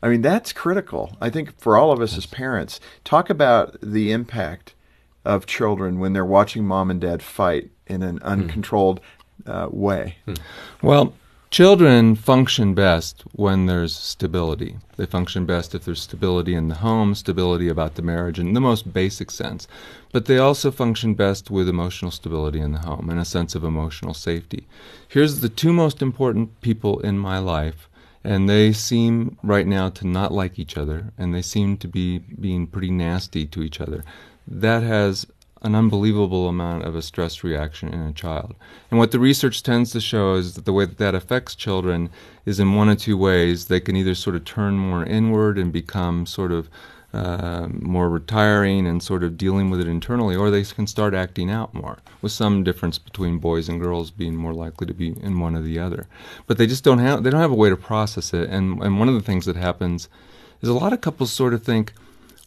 I 0.03 0.09
mean 0.09 0.23
that's 0.23 0.53
critical. 0.53 1.17
I 1.21 1.31
think 1.31 1.59
for 1.59 1.77
all 1.77 1.91
of 1.93 2.01
us 2.01 2.17
as 2.17 2.27
parents, 2.27 2.81
talk 3.05 3.31
about 3.31 3.77
the 3.81 4.13
impact 4.13 4.75
of 5.25 5.47
children 5.47 5.99
when 5.99 6.13
they're 6.13 6.25
watching 6.25 6.65
mom 6.65 6.91
and 6.91 7.01
dad 7.01 7.23
fight 7.23 7.71
in 7.87 8.03
an 8.03 8.19
uncontrolled 8.23 9.01
uh, 9.47 9.69
way. 9.71 10.17
Well, 10.83 11.15
children 11.55 12.17
function 12.17 12.75
best 12.75 13.23
when 13.31 13.67
there's 13.67 13.95
stability. 13.95 14.77
They 14.97 15.07
function 15.07 15.47
best 15.47 15.73
if 15.73 15.85
there's 15.85 16.03
stability 16.03 16.53
in 16.53 16.67
the 16.67 16.75
home, 16.75 17.15
stability 17.15 17.69
about 17.69 17.95
the 17.95 18.03
marriage 18.03 18.41
in 18.41 18.55
the 18.55 18.61
most 18.61 18.93
basic 18.93 19.31
sense. 19.31 19.69
But 20.11 20.27
they 20.27 20.37
also 20.37 20.73
function 20.73 21.15
best 21.15 21.53
with 21.53 21.69
emotional 21.69 22.11
stability 22.11 22.59
in 22.59 22.73
the 22.73 22.81
home 22.81 23.09
and 23.09 23.21
a 23.21 23.25
sense 23.25 23.55
of 23.55 23.63
emotional 23.63 24.15
safety. 24.15 24.67
Here's 25.07 25.43
the 25.43 25.49
two 25.49 25.73
most 25.73 26.03
important 26.03 26.61
people 26.61 26.99
in 26.99 27.21
my 27.21 27.39
life, 27.39 27.89
and 28.25 28.49
they 28.49 28.73
seem 28.73 29.39
right 29.45 29.69
now 29.69 29.91
to 29.91 30.09
not 30.09 30.33
like 30.33 30.59
each 30.59 30.77
other, 30.77 31.13
and 31.17 31.33
they 31.33 31.43
seem 31.43 31.77
to 31.77 31.87
be 31.87 32.19
being 32.19 32.67
pretty 32.67 32.91
nasty 32.91 33.47
to 33.47 33.63
each 33.63 33.81
other. 33.81 34.03
That 34.49 34.83
has 34.83 35.25
an 35.65 35.75
unbelievable 35.75 36.49
amount 36.49 36.85
of 36.85 36.95
a 36.95 37.03
stress 37.03 37.43
reaction 37.43 37.89
in 37.93 38.01
a 38.01 38.13
child. 38.13 38.55
And 38.91 38.99
what 38.99 39.11
the 39.11 39.19
research 39.19 39.63
tends 39.63 39.91
to 39.93 40.01
show 40.01 40.35
is 40.35 40.55
that 40.55 40.67
the 40.67 40.73
way 40.73 40.85
that 40.85 40.99
that 40.99 41.15
affects 41.15 41.55
children 41.55 42.11
is 42.45 42.61
in 42.61 42.75
one 42.75 42.91
of 42.91 42.99
two 42.99 43.17
ways. 43.17 43.67
They 43.67 43.81
can 43.81 43.97
either 43.97 44.15
sort 44.15 44.37
of 44.37 44.45
turn 44.45 44.75
more 44.79 45.05
inward 45.05 45.59
and 45.59 45.73
become 45.73 46.27
sort 46.27 46.53
of 46.53 46.69
uh, 47.15 47.69
more 47.71 48.11
retiring 48.11 48.87
and 48.87 49.03
sort 49.03 49.23
of 49.23 49.39
dealing 49.39 49.71
with 49.71 49.81
it 49.81 49.87
internally, 49.87 50.35
or 50.35 50.51
they 50.51 50.65
can 50.65 50.87
start 50.87 51.15
acting 51.15 51.49
out 51.49 51.73
more, 51.73 51.99
with 52.21 52.33
some 52.33 52.65
difference 52.65 52.99
between 52.99 53.39
boys 53.39 53.69
and 53.69 53.81
girls 53.81 54.11
being 54.11 54.35
more 54.35 54.53
likely 54.53 54.85
to 54.85 54.95
be 54.95 55.15
in 55.23 55.39
one 55.39 55.55
or 55.55 55.63
the 55.63 55.79
other. 55.79 56.09
But 56.47 56.59
they 56.59 56.67
just 56.67 56.85
don't 56.85 56.99
have 56.99 57.23
they 57.23 57.31
don't 57.31 57.41
have 57.41 57.53
a 57.53 57.55
way 57.55 57.71
to 57.71 57.77
process 57.77 58.35
it. 58.35 58.51
And 58.51 58.83
and 58.83 58.99
one 58.99 59.09
of 59.09 59.15
the 59.15 59.23
things 59.23 59.47
that 59.47 59.57
happens 59.57 60.09
is 60.61 60.69
a 60.69 60.75
lot 60.75 60.93
of 60.93 61.01
couples 61.01 61.33
sort 61.33 61.55
of 61.55 61.63
think, 61.63 61.93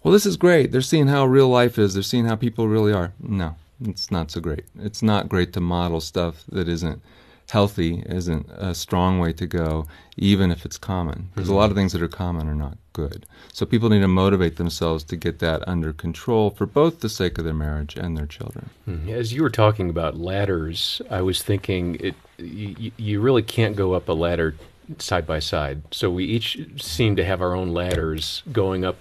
well, 0.03 0.11
this 0.11 0.25
is 0.25 0.37
great. 0.37 0.71
They're 0.71 0.81
seeing 0.81 1.07
how 1.07 1.25
real 1.25 1.49
life 1.49 1.77
is. 1.77 1.93
They're 1.93 2.03
seeing 2.03 2.25
how 2.25 2.35
people 2.35 2.67
really 2.67 2.93
are. 2.93 3.13
No, 3.19 3.55
it's 3.83 4.11
not 4.11 4.31
so 4.31 4.39
great. 4.39 4.65
It's 4.79 5.01
not 5.03 5.29
great 5.29 5.53
to 5.53 5.59
model 5.59 5.99
stuff 6.01 6.43
that 6.49 6.67
isn't 6.69 7.01
healthy, 7.49 8.03
isn't 8.07 8.45
a 8.57 8.75
strong 8.75 9.19
way 9.19 9.31
to 9.31 9.47
go, 9.47 9.87
even 10.17 10.51
if 10.51 10.65
it's 10.65 10.77
common. 10.77 11.29
There's 11.35 11.47
a 11.47 11.55
lot 11.55 11.69
of 11.69 11.77
things 11.77 11.93
that 11.93 12.01
are 12.01 12.07
common 12.09 12.49
are 12.49 12.55
not 12.55 12.77
good. 12.91 13.25
So 13.53 13.65
people 13.65 13.89
need 13.89 14.01
to 14.01 14.07
motivate 14.07 14.57
themselves 14.57 15.03
to 15.05 15.15
get 15.15 15.39
that 15.39 15.65
under 15.67 15.93
control 15.93 16.49
for 16.49 16.65
both 16.65 16.99
the 16.99 17.07
sake 17.07 17.37
of 17.37 17.45
their 17.45 17.53
marriage 17.53 17.95
and 17.95 18.17
their 18.17 18.25
children. 18.25 18.69
Mhm. 18.87 19.09
As 19.09 19.31
you 19.33 19.43
were 19.43 19.49
talking 19.49 19.89
about 19.89 20.17
ladders, 20.17 21.01
I 21.09 21.21
was 21.21 21.41
thinking 21.41 21.95
it. 22.01 22.15
You, 22.37 22.91
you 22.97 23.21
really 23.21 23.43
can't 23.43 23.75
go 23.77 23.93
up 23.93 24.09
a 24.09 24.13
ladder 24.13 24.55
side 24.99 25.25
by 25.25 25.39
side. 25.39 25.83
So 25.91 26.09
we 26.09 26.25
each 26.25 26.59
seem 26.77 27.15
to 27.15 27.23
have 27.23 27.41
our 27.41 27.55
own 27.55 27.69
ladders 27.73 28.43
going 28.51 28.83
up 28.83 28.97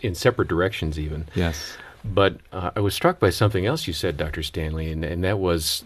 in 0.00 0.14
separate 0.14 0.48
directions, 0.48 0.98
even. 0.98 1.26
Yes. 1.34 1.76
But 2.04 2.38
uh, 2.52 2.70
I 2.76 2.80
was 2.80 2.94
struck 2.94 3.18
by 3.18 3.30
something 3.30 3.66
else 3.66 3.86
you 3.86 3.92
said, 3.92 4.16
Dr. 4.16 4.42
Stanley, 4.42 4.90
and, 4.90 5.04
and 5.04 5.24
that 5.24 5.38
was, 5.38 5.84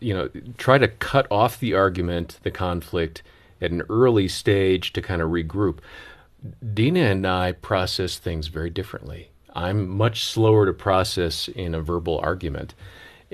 you 0.00 0.14
know, 0.14 0.28
try 0.58 0.78
to 0.78 0.88
cut 0.88 1.26
off 1.30 1.58
the 1.58 1.74
argument, 1.74 2.38
the 2.42 2.50
conflict 2.50 3.22
at 3.60 3.70
an 3.70 3.82
early 3.88 4.28
stage 4.28 4.92
to 4.92 5.02
kind 5.02 5.22
of 5.22 5.30
regroup. 5.30 5.78
Dena 6.74 7.00
and 7.00 7.26
I 7.26 7.52
process 7.52 8.18
things 8.18 8.48
very 8.48 8.70
differently. 8.70 9.30
I'm 9.54 9.88
much 9.88 10.24
slower 10.24 10.66
to 10.66 10.72
process 10.72 11.48
in 11.48 11.74
a 11.74 11.80
verbal 11.80 12.18
argument. 12.18 12.74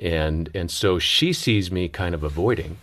And, 0.00 0.49
and 0.54 0.70
so 0.70 0.99
she 0.99 1.32
sees 1.32 1.72
me 1.72 1.88
kind 1.88 2.14
of 2.14 2.22
avoiding 2.22 2.78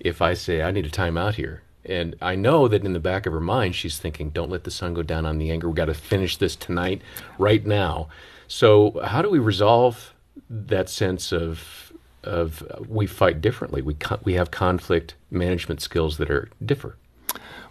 if 0.00 0.20
I 0.20 0.34
say 0.34 0.62
I 0.62 0.70
need 0.70 0.86
a 0.86 0.90
timeout 0.90 1.34
here. 1.34 1.62
And 1.88 2.16
I 2.20 2.34
know 2.34 2.68
that 2.68 2.84
in 2.84 2.92
the 2.92 3.00
back 3.00 3.26
of 3.26 3.32
her 3.32 3.40
mind, 3.40 3.74
she's 3.74 3.98
thinking, 3.98 4.30
"Don't 4.30 4.50
let 4.50 4.64
the 4.64 4.70
sun 4.70 4.94
go 4.94 5.02
down 5.02 5.26
on 5.26 5.38
the 5.38 5.50
anger. 5.50 5.68
We 5.68 5.74
got 5.74 5.86
to 5.86 5.94
finish 5.94 6.36
this 6.36 6.54
tonight, 6.54 7.02
right 7.38 7.64
now." 7.64 8.08
So, 8.46 9.00
how 9.04 9.22
do 9.22 9.30
we 9.30 9.38
resolve 9.38 10.14
that 10.48 10.88
sense 10.88 11.32
of 11.32 11.92
of 12.24 12.62
uh, 12.70 12.82
we 12.88 13.06
fight 13.06 13.40
differently? 13.40 13.82
We 13.82 13.96
we 14.24 14.34
have 14.34 14.50
conflict 14.50 15.14
management 15.30 15.80
skills 15.80 16.18
that 16.18 16.30
are 16.30 16.48
differ. 16.64 16.96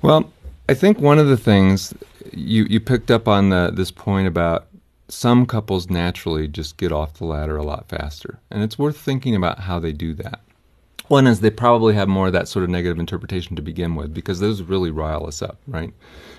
Well, 0.01 0.31
I 0.69 0.73
think 0.73 0.99
one 0.99 1.19
of 1.19 1.27
the 1.27 1.37
things 1.37 1.93
you 2.31 2.65
you 2.69 2.79
picked 2.79 3.11
up 3.11 3.27
on 3.27 3.49
the, 3.49 3.71
this 3.73 3.91
point 3.91 4.27
about 4.27 4.67
some 5.09 5.45
couples 5.45 5.89
naturally 5.89 6.47
just 6.47 6.77
get 6.77 6.91
off 6.91 7.13
the 7.13 7.25
ladder 7.25 7.55
a 7.55 7.63
lot 7.63 7.87
faster, 7.87 8.39
and 8.51 8.63
it's 8.63 8.77
worth 8.77 8.97
thinking 8.97 9.35
about 9.35 9.59
how 9.59 9.79
they 9.79 9.93
do 9.93 10.13
that. 10.15 10.41
One 11.07 11.27
is 11.27 11.39
they 11.39 11.49
probably 11.49 11.93
have 11.95 12.07
more 12.07 12.27
of 12.27 12.33
that 12.33 12.47
sort 12.47 12.63
of 12.63 12.69
negative 12.69 12.99
interpretation 12.99 13.55
to 13.55 13.61
begin 13.61 13.95
with 13.95 14.13
because 14.13 14.39
those 14.39 14.61
really 14.61 14.91
rile 14.91 15.25
us 15.25 15.41
up, 15.41 15.57
right? 15.67 15.93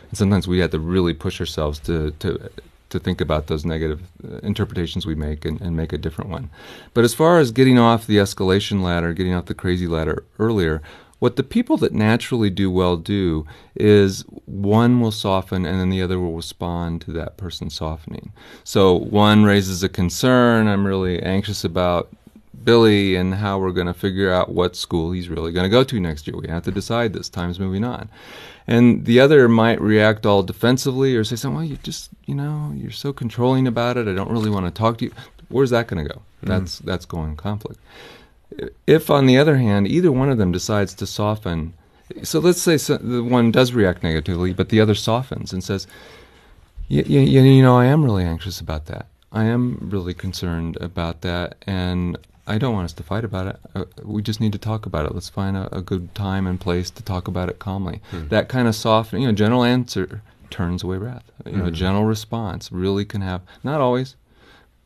And 0.08 0.18
sometimes 0.18 0.46
we 0.46 0.58
have 0.58 0.70
to 0.72 0.78
really 0.78 1.14
push 1.14 1.40
ourselves 1.40 1.78
to 1.80 2.10
to 2.12 2.50
to 2.90 2.98
think 2.98 3.20
about 3.20 3.48
those 3.48 3.64
negative 3.64 4.02
uh, 4.24 4.38
interpretations 4.38 5.04
we 5.04 5.14
make 5.14 5.44
and, 5.44 5.60
and 5.60 5.76
make 5.76 5.92
a 5.92 5.98
different 5.98 6.30
one. 6.30 6.50
But 6.94 7.04
as 7.04 7.14
far 7.14 7.38
as 7.38 7.52
getting 7.52 7.78
off 7.78 8.06
the 8.06 8.16
escalation 8.16 8.82
ladder, 8.82 9.12
getting 9.12 9.34
off 9.34 9.46
the 9.46 9.54
crazy 9.54 9.86
ladder 9.86 10.24
earlier, 10.38 10.80
what 11.18 11.36
the 11.36 11.42
people 11.42 11.76
that 11.78 11.92
naturally 11.92 12.48
do 12.48 12.70
well 12.70 12.96
do 12.96 13.46
is 13.74 14.22
one 14.46 15.00
will 15.00 15.10
soften 15.10 15.66
and 15.66 15.80
then 15.80 15.90
the 15.90 16.00
other 16.00 16.18
will 16.18 16.34
respond 16.34 17.00
to 17.02 17.12
that 17.12 17.36
person 17.36 17.70
softening. 17.70 18.32
So 18.64 18.94
one 18.94 19.44
raises 19.44 19.82
a 19.82 19.88
concern, 19.88 20.68
I'm 20.68 20.86
really 20.86 21.20
anxious 21.22 21.64
about 21.64 22.08
Billy 22.64 23.16
and 23.16 23.34
how 23.34 23.58
we're 23.58 23.72
going 23.72 23.86
to 23.86 23.94
figure 23.94 24.32
out 24.32 24.50
what 24.50 24.76
school 24.76 25.12
he's 25.12 25.28
really 25.28 25.52
going 25.52 25.64
to 25.64 25.70
go 25.70 25.84
to 25.84 26.00
next 26.00 26.26
year. 26.26 26.36
We 26.36 26.48
have 26.48 26.64
to 26.64 26.70
decide 26.70 27.12
this. 27.12 27.28
Time's 27.28 27.58
moving 27.58 27.84
on. 27.84 28.08
And 28.66 29.04
the 29.04 29.20
other 29.20 29.48
might 29.48 29.80
react 29.80 30.26
all 30.26 30.42
defensively 30.42 31.16
or 31.16 31.24
say 31.24 31.36
something, 31.36 31.56
well, 31.56 31.64
you 31.64 31.78
just, 31.82 32.10
you 32.26 32.34
know, 32.34 32.72
you're 32.76 32.90
so 32.90 33.12
controlling 33.12 33.66
about 33.66 33.96
it. 33.96 34.06
I 34.06 34.14
don't 34.14 34.30
really 34.30 34.50
want 34.50 34.66
to 34.66 34.72
talk 34.72 34.98
to 34.98 35.06
you. 35.06 35.12
Where's 35.48 35.70
that 35.70 35.86
going 35.86 36.06
to 36.06 36.12
go? 36.12 36.20
Mm-hmm. 36.20 36.48
That's, 36.48 36.78
that's 36.80 37.06
going 37.06 37.36
conflict. 37.36 37.80
If, 38.86 39.10
on 39.10 39.26
the 39.26 39.38
other 39.38 39.56
hand, 39.56 39.88
either 39.88 40.12
one 40.12 40.30
of 40.30 40.38
them 40.38 40.52
decides 40.52 40.94
to 40.94 41.06
soften, 41.06 41.72
so 42.22 42.38
let's 42.38 42.60
say 42.60 42.78
so, 42.78 42.96
the 42.96 43.22
one 43.22 43.50
does 43.50 43.72
react 43.72 44.02
negatively, 44.02 44.52
but 44.52 44.68
the 44.68 44.80
other 44.80 44.94
softens 44.94 45.52
and 45.52 45.62
says, 45.62 45.86
you, 46.88 47.02
you, 47.02 47.20
you 47.20 47.62
know, 47.62 47.78
I 47.78 47.86
am 47.86 48.04
really 48.04 48.24
anxious 48.24 48.60
about 48.60 48.86
that. 48.86 49.06
I 49.30 49.44
am 49.44 49.90
really 49.90 50.14
concerned 50.14 50.78
about 50.80 51.20
that, 51.20 51.56
and 51.66 52.16
I 52.48 52.58
don't 52.58 52.74
want 52.74 52.86
us 52.86 52.92
to 52.94 53.02
fight 53.02 53.24
about 53.24 53.46
it. 53.46 53.56
Uh, 53.74 53.84
we 54.02 54.22
just 54.22 54.40
need 54.40 54.52
to 54.52 54.58
talk 54.58 54.86
about 54.86 55.06
it. 55.06 55.14
Let's 55.14 55.28
find 55.28 55.56
a, 55.56 55.68
a 55.76 55.82
good 55.82 56.14
time 56.14 56.46
and 56.46 56.60
place 56.60 56.90
to 56.90 57.02
talk 57.02 57.28
about 57.28 57.48
it 57.48 57.58
calmly. 57.58 58.00
Hmm. 58.10 58.28
That 58.28 58.48
kind 58.48 58.66
of 58.66 58.74
soft, 58.74 59.12
you 59.12 59.26
know, 59.26 59.32
gentle 59.32 59.64
answer 59.64 60.22
turns 60.50 60.82
away 60.82 60.96
wrath. 60.96 61.30
You 61.44 61.52
know, 61.52 61.64
a 61.64 61.68
hmm. 61.68 61.74
gentle 61.74 62.04
response 62.04 62.72
really 62.72 63.04
can 63.04 63.20
have, 63.20 63.42
not 63.62 63.80
always, 63.80 64.16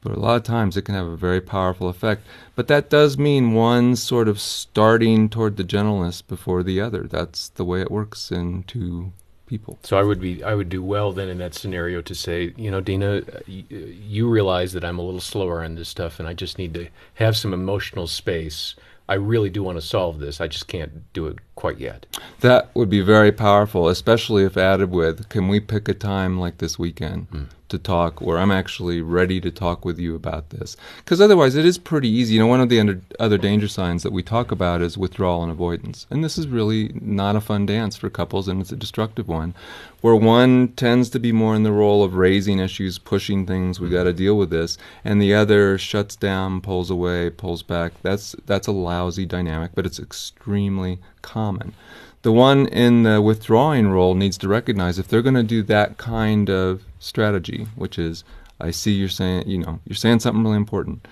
but 0.02 0.12
a 0.12 0.20
lot 0.20 0.36
of 0.36 0.42
times 0.42 0.76
it 0.76 0.82
can 0.82 0.96
have 0.96 1.06
a 1.06 1.16
very 1.16 1.40
powerful 1.40 1.88
effect. 1.88 2.26
But 2.56 2.66
that 2.66 2.90
does 2.90 3.16
mean 3.16 3.54
one 3.54 3.94
sort 3.94 4.26
of 4.26 4.40
starting 4.40 5.28
toward 5.28 5.56
the 5.56 5.64
gentleness 5.64 6.20
before 6.20 6.64
the 6.64 6.80
other. 6.80 7.04
That's 7.04 7.48
the 7.50 7.64
way 7.64 7.80
it 7.80 7.90
works 7.90 8.32
in 8.32 8.64
two 8.64 9.12
people. 9.52 9.78
So 9.82 9.98
I 9.98 10.02
would 10.02 10.18
be 10.18 10.42
I 10.42 10.54
would 10.54 10.70
do 10.70 10.82
well 10.82 11.12
then 11.12 11.28
in 11.28 11.36
that 11.38 11.54
scenario 11.54 12.00
to 12.00 12.14
say, 12.14 12.54
you 12.56 12.70
know, 12.70 12.80
Dena, 12.80 13.22
you 13.46 14.26
realize 14.26 14.72
that 14.72 14.82
I'm 14.82 14.98
a 14.98 15.02
little 15.02 15.20
slower 15.20 15.62
on 15.62 15.74
this 15.74 15.90
stuff, 15.90 16.18
and 16.18 16.26
I 16.26 16.32
just 16.32 16.56
need 16.56 16.72
to 16.72 16.88
have 17.14 17.36
some 17.36 17.52
emotional 17.52 18.06
space. 18.06 18.74
I 19.10 19.14
really 19.14 19.50
do 19.50 19.62
want 19.62 19.76
to 19.76 19.86
solve 19.86 20.20
this. 20.20 20.40
I 20.40 20.46
just 20.46 20.68
can't 20.68 21.12
do 21.12 21.26
it 21.26 21.38
quite 21.54 21.78
yet. 21.78 22.06
That 22.40 22.70
would 22.74 22.88
be 22.88 23.02
very 23.02 23.30
powerful, 23.30 23.88
especially 23.88 24.44
if 24.44 24.56
added 24.56 24.90
with, 24.90 25.28
can 25.28 25.48
we 25.48 25.60
pick 25.60 25.86
a 25.88 25.94
time 25.94 26.40
like 26.40 26.56
this 26.58 26.78
weekend? 26.78 27.30
Mm 27.30 27.48
to 27.72 27.78
talk 27.78 28.20
where 28.20 28.38
I'm 28.38 28.52
actually 28.52 29.02
ready 29.02 29.40
to 29.40 29.50
talk 29.50 29.84
with 29.84 29.98
you 29.98 30.14
about 30.14 30.50
this. 30.50 30.76
Because 30.98 31.20
otherwise, 31.20 31.56
it 31.56 31.66
is 31.66 31.78
pretty 31.78 32.08
easy. 32.08 32.34
You 32.34 32.40
know, 32.40 32.46
one 32.46 32.60
of 32.60 32.68
the 32.68 32.78
under, 32.78 33.00
other 33.18 33.38
danger 33.38 33.66
signs 33.66 34.04
that 34.04 34.12
we 34.12 34.22
talk 34.22 34.52
about 34.52 34.80
is 34.80 34.96
withdrawal 34.96 35.42
and 35.42 35.50
avoidance. 35.50 36.06
And 36.10 36.22
this 36.22 36.38
is 36.38 36.46
really 36.46 36.92
not 36.94 37.34
a 37.34 37.40
fun 37.40 37.66
dance 37.66 37.96
for 37.96 38.08
couples, 38.08 38.46
and 38.46 38.60
it's 38.60 38.70
a 38.70 38.76
destructive 38.76 39.26
one, 39.26 39.54
where 40.00 40.14
one 40.14 40.68
tends 40.68 41.10
to 41.10 41.18
be 41.18 41.32
more 41.32 41.54
in 41.54 41.64
the 41.64 41.72
role 41.72 42.04
of 42.04 42.14
raising 42.14 42.60
issues, 42.60 42.98
pushing 42.98 43.46
things, 43.46 43.80
we 43.80 43.88
got 43.88 44.04
to 44.04 44.12
deal 44.12 44.36
with 44.36 44.50
this, 44.50 44.78
and 45.04 45.20
the 45.20 45.34
other 45.34 45.76
shuts 45.78 46.14
down, 46.14 46.60
pulls 46.60 46.90
away, 46.90 47.30
pulls 47.30 47.62
back. 47.62 47.92
That's, 48.02 48.36
that's 48.46 48.68
a 48.68 48.72
lousy 48.72 49.26
dynamic, 49.26 49.72
but 49.74 49.86
it's 49.86 49.98
extremely 49.98 51.00
common 51.22 51.74
the 52.22 52.32
one 52.32 52.66
in 52.66 53.02
the 53.02 53.20
withdrawing 53.20 53.88
role 53.88 54.14
needs 54.14 54.38
to 54.38 54.48
recognize 54.48 54.98
if 54.98 55.08
they're 55.08 55.22
going 55.22 55.34
to 55.34 55.42
do 55.42 55.62
that 55.64 55.98
kind 55.98 56.48
of 56.48 56.82
strategy, 56.98 57.66
which 57.74 57.98
is, 57.98 58.24
I 58.60 58.70
see 58.70 58.92
you're 58.92 59.08
saying, 59.08 59.48
you 59.48 59.58
know, 59.58 59.80
you're 59.84 59.96
saying 59.96 60.20
something 60.20 60.42
really 60.42 60.56
important. 60.56 61.06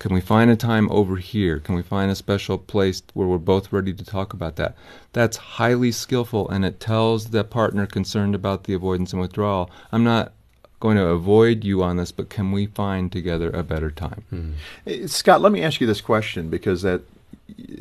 Can 0.00 0.14
we 0.14 0.20
find 0.20 0.50
a 0.50 0.56
time 0.56 0.88
over 0.92 1.16
here? 1.16 1.58
Can 1.58 1.74
we 1.74 1.82
find 1.82 2.10
a 2.10 2.14
special 2.14 2.56
place 2.56 3.02
where 3.14 3.26
we're 3.26 3.38
both 3.38 3.72
ready 3.72 3.92
to 3.92 4.04
talk 4.04 4.32
about 4.32 4.56
that? 4.56 4.76
That's 5.12 5.36
highly 5.36 5.90
skillful 5.90 6.48
and 6.48 6.64
it 6.64 6.78
tells 6.78 7.30
the 7.30 7.44
partner 7.44 7.86
concerned 7.86 8.34
about 8.34 8.64
the 8.64 8.74
avoidance 8.74 9.12
and 9.12 9.20
withdrawal, 9.20 9.70
I'm 9.90 10.04
not 10.04 10.32
going 10.80 10.96
to 10.96 11.06
avoid 11.06 11.64
you 11.64 11.82
on 11.82 11.96
this, 11.96 12.12
but 12.12 12.28
can 12.28 12.52
we 12.52 12.66
find 12.66 13.10
together 13.10 13.50
a 13.50 13.64
better 13.64 13.90
time? 13.90 14.24
Mm-hmm. 14.32 15.06
Scott, 15.06 15.40
let 15.40 15.50
me 15.50 15.62
ask 15.62 15.80
you 15.80 15.86
this 15.86 16.00
question 16.00 16.48
because 16.48 16.82
that 16.82 17.02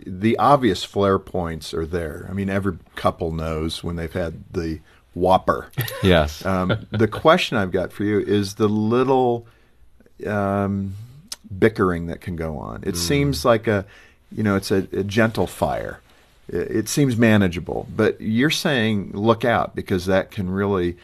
the 0.06 0.38
obvious 0.38 0.84
flare 0.84 1.20
points 1.20 1.74
are 1.74 1.86
there. 1.86 2.25
I 2.30 2.34
mean, 2.34 2.50
every 2.50 2.77
couple 2.96 3.32
knows 3.32 3.84
when 3.84 3.96
they've 3.96 4.12
had 4.12 4.44
the 4.51 4.80
whopper. 5.13 5.72
Yes. 6.04 6.46
Um, 6.46 6.88
the 6.92 7.08
question 7.08 7.58
I've 7.58 7.72
got 7.72 7.92
for 7.92 8.04
you 8.04 8.20
is 8.20 8.56
the 8.56 8.70
little 8.70 9.46
um, 10.25 10.96
bickering 11.58 12.08
that 12.08 12.22
can 12.22 12.36
go 12.36 12.58
on. 12.58 12.84
It 12.84 12.94
mm. 12.94 12.98
seems 12.98 13.44
like 13.44 13.68
a, 13.68 13.86
you 14.32 14.44
know, 14.44 14.56
it's 14.56 14.72
a, 14.72 14.88
a 14.94 15.04
gentle 15.04 15.48
fire. 15.48 16.00
It, 16.48 16.72
it, 16.72 16.89
seems 16.89 17.18
manageable, 17.18 17.88
but 17.94 18.20
you're 18.22 18.50
saying 18.50 19.12
look 19.13 19.44
out 19.44 19.75
because 19.75 20.06
that 20.06 20.32
can 20.32 20.50
really 20.50 20.98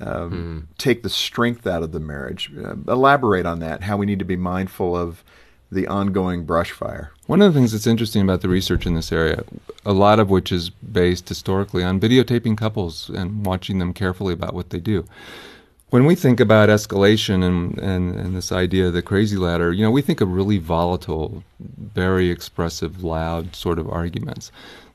um, 0.00 0.66
mm. 0.72 0.78
take 0.78 1.02
the 1.02 1.10
strength 1.10 1.66
out 1.66 1.82
of 1.82 1.92
the 1.92 2.00
marriage. 2.00 2.50
Uh, 2.56 2.74
elaborate 2.88 3.46
on 3.46 3.58
that. 3.60 3.82
How 3.82 3.96
we 3.96 4.06
need 4.06 4.18
to 4.20 4.24
be 4.24 4.36
mindful 4.36 4.96
of 4.96 5.22
the 5.70 5.86
ongoing 5.86 6.44
brush 6.44 6.70
fire. 6.70 7.12
One 7.26 7.42
of 7.42 7.52
the 7.52 7.58
things 7.58 7.72
that's 7.72 7.86
interesting 7.86 8.22
about 8.22 8.40
the 8.40 8.48
research 8.48 8.86
in 8.86 8.94
this 8.94 9.10
area, 9.12 9.44
a 9.84 9.92
lot 9.92 10.20
of 10.20 10.30
which 10.30 10.52
is 10.52 10.70
based 10.70 11.28
historically 11.28 11.82
on 11.82 12.00
videotaping 12.00 12.56
couples 12.56 13.08
and 13.08 13.44
watching 13.44 13.78
them 13.78 13.92
carefully 13.92 14.32
about 14.32 14.54
what 14.54 14.70
they 14.70 14.80
do. 14.80 15.04
When 15.90 16.04
we 16.04 16.14
think 16.14 16.40
about 16.40 16.68
escalation 16.68 17.44
and, 17.44 17.78
and, 17.78 18.14
and 18.14 18.36
this 18.36 18.52
idea 18.52 18.88
of 18.88 18.92
the 18.92 19.02
crazy 19.02 19.36
ladder, 19.36 19.72
you 19.72 19.84
know, 19.84 19.90
we 19.90 20.02
think 20.02 20.20
of 20.20 20.32
really 20.32 20.58
volatile, 20.58 21.44
very 21.60 22.30
expressive, 22.30 23.04
loud 23.04 23.54
sort 23.54 23.78
of 23.78 23.88
arguments. 23.88 24.50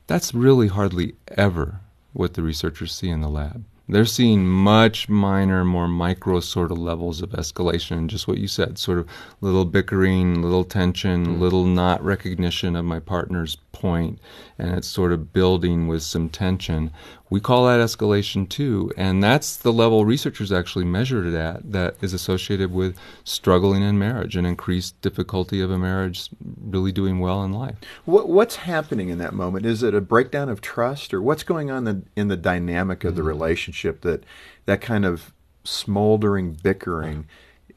That's 0.06 0.34
really 0.34 0.68
hardly 0.68 1.14
ever 1.36 1.80
what 2.12 2.34
the 2.34 2.42
researchers 2.42 2.94
see 2.94 3.08
in 3.08 3.22
the 3.22 3.28
lab. 3.28 3.64
They're 3.88 4.04
seeing 4.04 4.46
much 4.46 5.08
minor, 5.08 5.64
more 5.64 5.88
micro 5.88 6.40
sort 6.40 6.70
of 6.70 6.78
levels 6.78 7.20
of 7.20 7.30
escalation, 7.30 8.06
just 8.06 8.28
what 8.28 8.38
you 8.38 8.48
said, 8.48 8.78
sort 8.78 8.98
of 8.98 9.08
little 9.40 9.64
bickering, 9.64 10.40
little 10.40 10.64
tension, 10.64 11.26
mm. 11.26 11.38
little 11.40 11.64
not 11.64 12.02
recognition 12.02 12.76
of 12.76 12.84
my 12.84 13.00
partner's 13.00 13.56
point, 13.72 14.18
and 14.58 14.72
it's 14.72 14.88
sort 14.88 15.12
of 15.12 15.32
building 15.32 15.88
with 15.88 16.02
some 16.02 16.28
tension. 16.28 16.92
We 17.32 17.40
call 17.40 17.64
that 17.64 17.80
escalation 17.80 18.46
two, 18.46 18.92
and 18.94 19.24
that's 19.24 19.56
the 19.56 19.72
level 19.72 20.04
researchers 20.04 20.52
actually 20.52 20.84
measured 20.84 21.24
it 21.24 21.34
at 21.34 21.72
that 21.72 21.94
is 22.02 22.12
associated 22.12 22.74
with 22.74 22.94
struggling 23.24 23.82
in 23.82 23.98
marriage 23.98 24.36
and 24.36 24.46
increased 24.46 25.00
difficulty 25.00 25.62
of 25.62 25.70
a 25.70 25.78
marriage 25.78 26.28
really 26.60 26.92
doing 26.92 27.20
well 27.20 27.42
in 27.42 27.54
life. 27.54 27.76
What, 28.04 28.28
what's 28.28 28.56
happening 28.56 29.08
in 29.08 29.16
that 29.16 29.32
moment? 29.32 29.64
Is 29.64 29.82
it 29.82 29.94
a 29.94 30.02
breakdown 30.02 30.50
of 30.50 30.60
trust, 30.60 31.14
or 31.14 31.22
what's 31.22 31.42
going 31.42 31.70
on 31.70 31.88
in, 31.88 32.06
in 32.16 32.28
the 32.28 32.36
dynamic 32.36 33.02
of 33.02 33.12
mm-hmm. 33.12 33.16
the 33.16 33.22
relationship 33.22 34.02
that 34.02 34.24
that 34.66 34.82
kind 34.82 35.06
of 35.06 35.32
smoldering 35.64 36.58
bickering? 36.62 37.26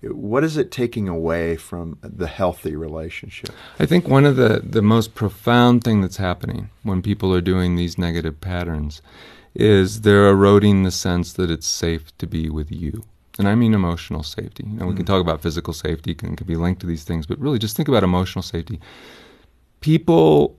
what 0.01 0.43
is 0.43 0.55
it 0.55 0.69
taking 0.69 1.07
away 1.07 1.55
from 1.55 1.97
the 2.03 2.27
healthy 2.27 2.75
relationship? 2.75 3.49
I 3.79 3.87
think 3.87 4.07
one 4.07 4.25
of 4.25 4.35
the, 4.35 4.61
the 4.63 4.83
most 4.83 5.15
profound 5.15 5.83
thing 5.83 6.01
that's 6.01 6.17
happening 6.17 6.69
when 6.83 7.01
people 7.01 7.33
are 7.33 7.41
doing 7.41 7.75
these 7.75 7.97
negative 7.97 8.39
patterns 8.39 9.01
is 9.55 10.01
they're 10.01 10.27
eroding 10.27 10.83
the 10.83 10.91
sense 10.91 11.33
that 11.33 11.49
it's 11.49 11.67
safe 11.67 12.15
to 12.17 12.27
be 12.27 12.49
with 12.49 12.71
you. 12.71 13.03
And 13.39 13.47
I 13.47 13.55
mean 13.55 13.73
emotional 13.73 14.23
safety. 14.23 14.63
You 14.67 14.77
know, 14.77 14.85
we 14.85 14.93
mm. 14.93 14.97
can 14.97 15.05
talk 15.05 15.21
about 15.21 15.41
physical 15.41 15.73
safety, 15.73 16.13
can, 16.13 16.35
can 16.35 16.47
be 16.47 16.55
linked 16.55 16.81
to 16.81 16.87
these 16.87 17.03
things, 17.03 17.25
but 17.25 17.39
really 17.39 17.59
just 17.59 17.75
think 17.75 17.87
about 17.87 18.03
emotional 18.03 18.43
safety. 18.43 18.79
People 19.81 20.57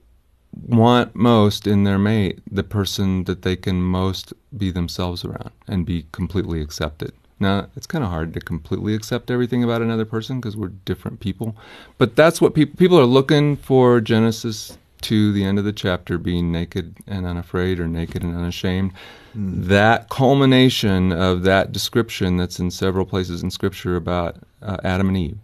want 0.53 1.15
most 1.15 1.67
in 1.67 1.83
their 1.83 1.97
mate 1.97 2.39
the 2.49 2.63
person 2.63 3.25
that 3.25 3.41
they 3.41 3.55
can 3.55 3.81
most 3.81 4.33
be 4.55 4.71
themselves 4.71 5.23
around 5.23 5.51
and 5.67 5.85
be 5.85 6.05
completely 6.11 6.61
accepted. 6.61 7.13
Now, 7.39 7.67
it's 7.75 7.85
kind 7.85 8.03
of 8.03 8.09
hard 8.09 8.33
to 8.33 8.39
completely 8.39 8.95
accept 8.95 9.29
everything 9.29 9.63
about 9.63 9.81
another 9.81 10.05
person 10.05 10.39
because 10.39 10.57
we're 10.57 10.69
different 10.69 11.19
people. 11.19 11.55
But 11.97 12.15
that's 12.15 12.41
what 12.41 12.55
people 12.55 12.75
people 12.77 12.99
are 12.99 13.05
looking 13.05 13.57
for 13.57 14.01
Genesis 14.01 14.77
to 15.01 15.31
the 15.31 15.43
end 15.43 15.59
of 15.59 15.65
the 15.65 15.73
chapter 15.73 16.17
being 16.17 16.51
naked 16.51 16.97
and 17.05 17.25
unafraid 17.25 17.79
or 17.79 17.87
naked 17.87 18.23
and 18.23 18.35
unashamed. 18.35 18.93
Mm. 19.35 19.65
That 19.65 20.09
culmination 20.09 21.11
of 21.11 21.43
that 21.43 21.71
description 21.71 22.37
that's 22.37 22.59
in 22.59 22.71
several 22.71 23.05
places 23.05 23.43
in 23.43 23.51
Scripture 23.51 23.95
about 23.95 24.37
uh, 24.61 24.77
Adam 24.83 25.09
and 25.09 25.17
Eve 25.17 25.37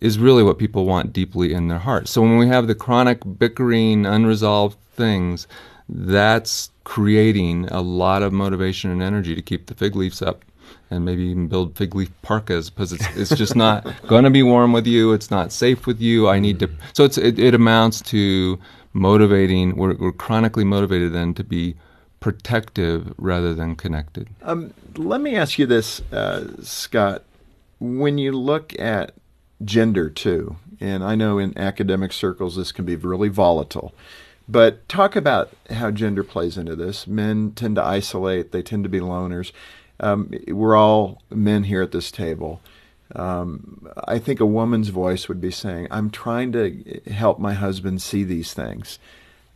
is 0.00 0.18
really 0.18 0.42
what 0.42 0.58
people 0.58 0.84
want 0.84 1.12
deeply 1.12 1.52
in 1.52 1.68
their 1.68 1.78
heart. 1.78 2.08
So 2.08 2.20
when 2.22 2.38
we 2.38 2.46
have 2.48 2.66
the 2.66 2.74
chronic 2.74 3.20
bickering, 3.38 4.06
unresolved 4.06 4.78
things, 4.92 5.46
that's 5.88 6.70
creating 6.84 7.66
a 7.68 7.80
lot 7.80 8.22
of 8.22 8.32
motivation 8.32 8.90
and 8.90 9.02
energy 9.02 9.34
to 9.34 9.42
keep 9.42 9.66
the 9.66 9.74
fig 9.74 9.96
leaves 9.96 10.22
up 10.22 10.44
and 10.90 11.04
maybe 11.04 11.24
even 11.24 11.48
build 11.48 11.76
fig 11.76 11.94
leaf 11.94 12.10
parkas 12.22 12.70
because 12.70 12.92
it's, 12.92 13.16
it's 13.16 13.34
just 13.36 13.56
not 13.56 13.86
going 14.06 14.24
to 14.24 14.30
be 14.30 14.42
warm 14.42 14.72
with 14.72 14.86
you. 14.86 15.12
It's 15.12 15.30
not 15.30 15.52
safe 15.52 15.86
with 15.86 16.00
you. 16.00 16.28
I 16.28 16.38
need 16.38 16.58
to. 16.60 16.70
So 16.92 17.04
it's, 17.04 17.18
it, 17.18 17.38
it 17.38 17.54
amounts 17.54 18.00
to 18.02 18.58
motivating, 18.92 19.76
we're, 19.76 19.96
we're 19.96 20.12
chronically 20.12 20.64
motivated 20.64 21.12
then 21.12 21.34
to 21.34 21.44
be 21.44 21.76
protective 22.20 23.12
rather 23.18 23.54
than 23.54 23.76
connected. 23.76 24.28
Um, 24.42 24.72
let 24.96 25.20
me 25.20 25.36
ask 25.36 25.58
you 25.58 25.66
this, 25.66 26.00
uh, 26.12 26.48
Scott. 26.62 27.24
When 27.78 28.16
you 28.16 28.32
look 28.32 28.78
at 28.80 29.12
gender 29.64 30.08
too, 30.08 30.56
and 30.80 31.04
I 31.04 31.14
know 31.14 31.38
in 31.38 31.56
academic 31.58 32.12
circles 32.12 32.56
this 32.56 32.72
can 32.72 32.84
be 32.84 32.96
really 32.96 33.28
volatile, 33.28 33.94
but 34.48 34.88
talk 34.88 35.16
about 35.16 35.50
how 35.70 35.90
gender 35.90 36.22
plays 36.22 36.56
into 36.56 36.76
this. 36.76 37.06
Men 37.06 37.52
tend 37.52 37.76
to 37.76 37.84
isolate, 37.84 38.52
they 38.52 38.62
tend 38.62 38.84
to 38.84 38.88
be 38.90 39.00
loners. 39.00 39.52
Um, 40.00 40.30
we're 40.48 40.76
all 40.76 41.22
men 41.30 41.64
here 41.64 41.82
at 41.82 41.92
this 41.92 42.10
table. 42.10 42.60
Um, 43.14 43.88
I 44.06 44.18
think 44.18 44.40
a 44.40 44.46
woman's 44.46 44.88
voice 44.88 45.28
would 45.28 45.40
be 45.40 45.50
saying, 45.50 45.88
I'm 45.90 46.10
trying 46.10 46.52
to 46.52 47.00
help 47.10 47.38
my 47.38 47.54
husband 47.54 48.02
see 48.02 48.24
these 48.24 48.52
things. 48.52 48.98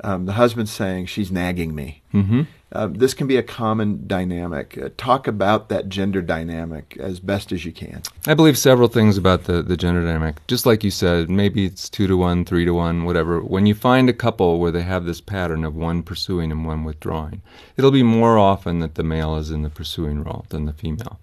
Um, 0.02 0.26
the 0.26 0.32
husband's 0.32 0.72
saying, 0.72 1.06
She's 1.06 1.30
nagging 1.30 1.74
me. 1.74 2.02
Mm-hmm. 2.14 2.42
Uh, 2.72 2.88
this 2.92 3.14
can 3.14 3.26
be 3.26 3.36
a 3.36 3.42
common 3.42 4.06
dynamic. 4.06 4.78
Uh, 4.78 4.90
talk 4.96 5.26
about 5.26 5.68
that 5.70 5.88
gender 5.88 6.22
dynamic 6.22 6.96
as 7.00 7.18
best 7.18 7.50
as 7.50 7.64
you 7.64 7.72
can. 7.72 8.02
I 8.26 8.34
believe 8.34 8.56
several 8.56 8.86
things 8.86 9.18
about 9.18 9.44
the, 9.44 9.60
the 9.60 9.76
gender 9.76 10.04
dynamic. 10.04 10.46
Just 10.46 10.66
like 10.66 10.84
you 10.84 10.90
said, 10.90 11.28
maybe 11.28 11.64
it's 11.64 11.88
two 11.88 12.06
to 12.06 12.16
one, 12.16 12.44
three 12.44 12.64
to 12.64 12.72
one, 12.72 13.04
whatever. 13.04 13.40
When 13.40 13.66
you 13.66 13.74
find 13.74 14.08
a 14.08 14.14
couple 14.14 14.60
where 14.60 14.70
they 14.70 14.82
have 14.82 15.04
this 15.04 15.20
pattern 15.20 15.64
of 15.64 15.74
one 15.74 16.04
pursuing 16.04 16.52
and 16.52 16.64
one 16.64 16.84
withdrawing, 16.84 17.42
it'll 17.76 17.90
be 17.90 18.04
more 18.04 18.38
often 18.38 18.78
that 18.78 18.94
the 18.94 19.02
male 19.02 19.36
is 19.36 19.50
in 19.50 19.62
the 19.62 19.70
pursuing 19.70 20.22
role 20.22 20.46
than 20.50 20.66
the 20.66 20.72
female. 20.72 21.18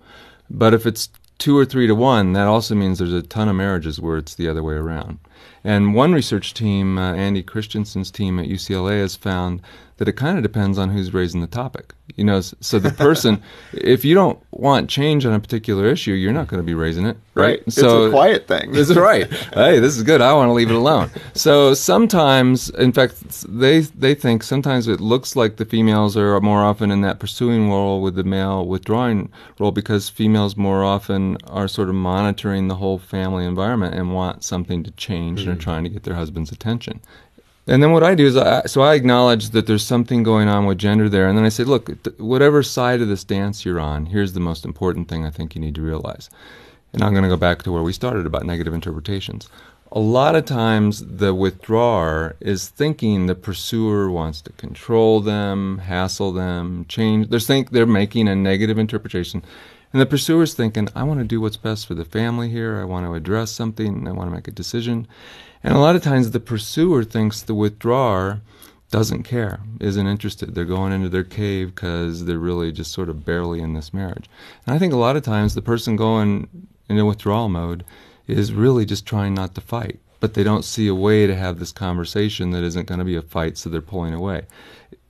But 0.49 0.73
if 0.73 0.85
it's 0.85 1.09
two 1.37 1.57
or 1.57 1.65
three 1.65 1.87
to 1.87 1.95
one, 1.95 2.33
that 2.33 2.47
also 2.47 2.75
means 2.75 2.99
there's 2.99 3.13
a 3.13 3.21
ton 3.21 3.47
of 3.47 3.55
marriages 3.55 4.01
where 4.01 4.17
it's 4.17 4.35
the 4.35 4.49
other 4.49 4.63
way 4.63 4.73
around. 4.73 5.19
And 5.63 5.93
one 5.93 6.13
research 6.13 6.53
team, 6.53 6.97
uh, 6.97 7.13
Andy 7.13 7.43
Christensen's 7.43 8.11
team 8.11 8.39
at 8.39 8.47
UCLA, 8.47 9.01
has 9.01 9.15
found 9.15 9.61
that 9.97 10.07
it 10.07 10.13
kind 10.13 10.37
of 10.37 10.43
depends 10.43 10.77
on 10.77 10.89
who's 10.89 11.13
raising 11.13 11.41
the 11.41 11.47
topic. 11.47 11.93
You 12.15 12.23
know, 12.23 12.39
so 12.41 12.79
the 12.79 12.91
person, 12.91 13.41
if 13.73 14.05
you 14.05 14.15
don't 14.15 14.39
want 14.51 14.89
change 14.89 15.25
on 15.25 15.33
a 15.33 15.39
particular 15.39 15.87
issue, 15.87 16.13
you're 16.13 16.33
not 16.33 16.47
going 16.47 16.61
to 16.61 16.65
be 16.65 16.73
raising 16.73 17.05
it, 17.05 17.17
right? 17.33 17.59
right. 17.59 17.73
So 17.73 18.05
it's 18.05 18.07
a 18.07 18.11
quiet 18.11 18.47
thing. 18.47 18.71
this 18.71 18.89
is 18.89 18.95
right. 18.95 19.27
hey, 19.53 19.79
this 19.79 19.97
is 19.97 20.03
good. 20.03 20.21
I 20.21 20.33
want 20.33 20.49
to 20.49 20.53
leave 20.53 20.69
it 20.69 20.75
alone. 20.75 21.09
So 21.33 21.73
sometimes, 21.73 22.69
in 22.69 22.93
fact, 22.93 23.45
they 23.49 23.81
they 23.81 24.15
think 24.15 24.43
sometimes 24.43 24.87
it 24.87 25.01
looks 25.01 25.35
like 25.35 25.57
the 25.57 25.65
females 25.65 26.15
are 26.15 26.39
more 26.39 26.63
often 26.63 26.91
in 26.91 27.01
that 27.01 27.19
pursuing 27.19 27.69
role 27.69 28.01
with 28.01 28.15
the 28.15 28.23
male 28.23 28.65
withdrawing 28.65 29.29
role 29.59 29.71
because 29.71 30.09
females 30.09 30.55
more 30.55 30.83
often 30.83 31.37
are 31.47 31.67
sort 31.67 31.89
of 31.89 31.95
monitoring 31.95 32.67
the 32.67 32.75
whole 32.75 32.99
family 32.99 33.45
environment 33.45 33.93
and 33.95 34.13
want 34.13 34.43
something 34.43 34.83
to 34.83 34.91
change 34.91 35.26
mm-hmm. 35.35 35.49
and 35.49 35.59
are 35.59 35.61
trying 35.61 35.83
to 35.83 35.89
get 35.89 36.03
their 36.03 36.15
husband's 36.15 36.51
attention. 36.51 37.01
And 37.69 37.83
then 37.83 37.91
what 37.91 38.03
I 38.03 38.15
do 38.15 38.25
is, 38.25 38.37
I, 38.37 38.65
so 38.65 38.81
I 38.81 38.95
acknowledge 38.95 39.49
that 39.49 39.67
there's 39.67 39.85
something 39.85 40.23
going 40.23 40.47
on 40.47 40.65
with 40.65 40.77
gender 40.77 41.09
there, 41.09 41.27
and 41.27 41.37
then 41.37 41.43
I 41.43 41.49
say, 41.49 41.65
look, 41.65 41.89
whatever 42.17 42.63
side 42.63 43.01
of 43.01 43.09
this 43.09 43.25
dance 43.25 43.65
you're 43.65 43.79
on, 43.79 44.05
here's 44.05 44.31
the 44.31 44.39
most 44.39 44.63
important 44.63 45.09
thing 45.09 45.25
I 45.25 45.31
think 45.31 45.53
you 45.53 45.59
need 45.59 45.75
to 45.75 45.81
realize. 45.81 46.29
And 46.93 47.03
I'm 47.03 47.11
going 47.11 47.23
to 47.23 47.29
go 47.29 47.35
back 47.35 47.63
to 47.63 47.71
where 47.71 47.83
we 47.83 47.91
started 47.91 48.25
about 48.25 48.45
negative 48.45 48.73
interpretations. 48.73 49.49
A 49.91 49.99
lot 49.99 50.35
of 50.35 50.45
times, 50.45 51.05
the 51.05 51.33
withdrawer 51.33 52.35
is 52.39 52.69
thinking 52.69 53.25
the 53.25 53.35
pursuer 53.35 54.09
wants 54.09 54.41
to 54.41 54.53
control 54.53 55.19
them, 55.21 55.79
hassle 55.79 56.31
them, 56.31 56.85
change. 56.87 57.29
They're 57.29 57.39
think 57.39 57.71
they're 57.71 57.85
making 57.85 58.27
a 58.27 58.35
negative 58.35 58.77
interpretation, 58.77 59.43
and 59.93 60.01
the 60.01 60.05
pursuer's 60.05 60.53
thinking, 60.53 60.89
I 60.95 61.03
want 61.03 61.19
to 61.19 61.25
do 61.25 61.39
what's 61.39 61.57
best 61.57 61.87
for 61.87 61.93
the 61.93 62.05
family 62.05 62.49
here. 62.49 62.79
I 62.79 62.83
want 62.83 63.05
to 63.05 63.13
address 63.13 63.51
something. 63.51 64.07
I 64.07 64.11
want 64.11 64.29
to 64.29 64.35
make 64.35 64.47
a 64.47 64.51
decision. 64.51 65.07
And 65.63 65.73
a 65.73 65.79
lot 65.79 65.95
of 65.95 66.03
times 66.03 66.31
the 66.31 66.39
pursuer 66.39 67.03
thinks 67.03 67.41
the 67.41 67.55
withdrawer 67.55 68.41
doesn't 68.89 69.23
care, 69.23 69.59
isn't 69.79 70.07
interested. 70.07 70.55
They're 70.55 70.65
going 70.65 70.93
into 70.93 71.09
their 71.09 71.23
cave 71.23 71.75
because 71.75 72.25
they're 72.25 72.37
really 72.37 72.71
just 72.71 72.91
sort 72.91 73.09
of 73.09 73.25
barely 73.25 73.59
in 73.59 73.73
this 73.73 73.93
marriage. 73.93 74.29
And 74.65 74.75
I 74.75 74.79
think 74.79 74.93
a 74.93 74.97
lot 74.97 75.17
of 75.17 75.23
times 75.23 75.55
the 75.55 75.61
person 75.61 75.95
going 75.95 76.67
in 76.89 76.97
a 76.97 77.05
withdrawal 77.05 77.49
mode 77.49 77.83
is 78.27 78.53
really 78.53 78.85
just 78.85 79.05
trying 79.05 79.33
not 79.33 79.55
to 79.55 79.61
fight, 79.61 79.99
but 80.19 80.33
they 80.33 80.43
don't 80.43 80.63
see 80.63 80.87
a 80.87 80.95
way 80.95 81.27
to 81.27 81.35
have 81.35 81.59
this 81.59 81.71
conversation 81.71 82.51
that 82.51 82.63
isn't 82.63 82.87
going 82.87 82.99
to 82.99 83.05
be 83.05 83.15
a 83.15 83.21
fight, 83.21 83.57
so 83.57 83.69
they're 83.69 83.81
pulling 83.81 84.13
away. 84.13 84.45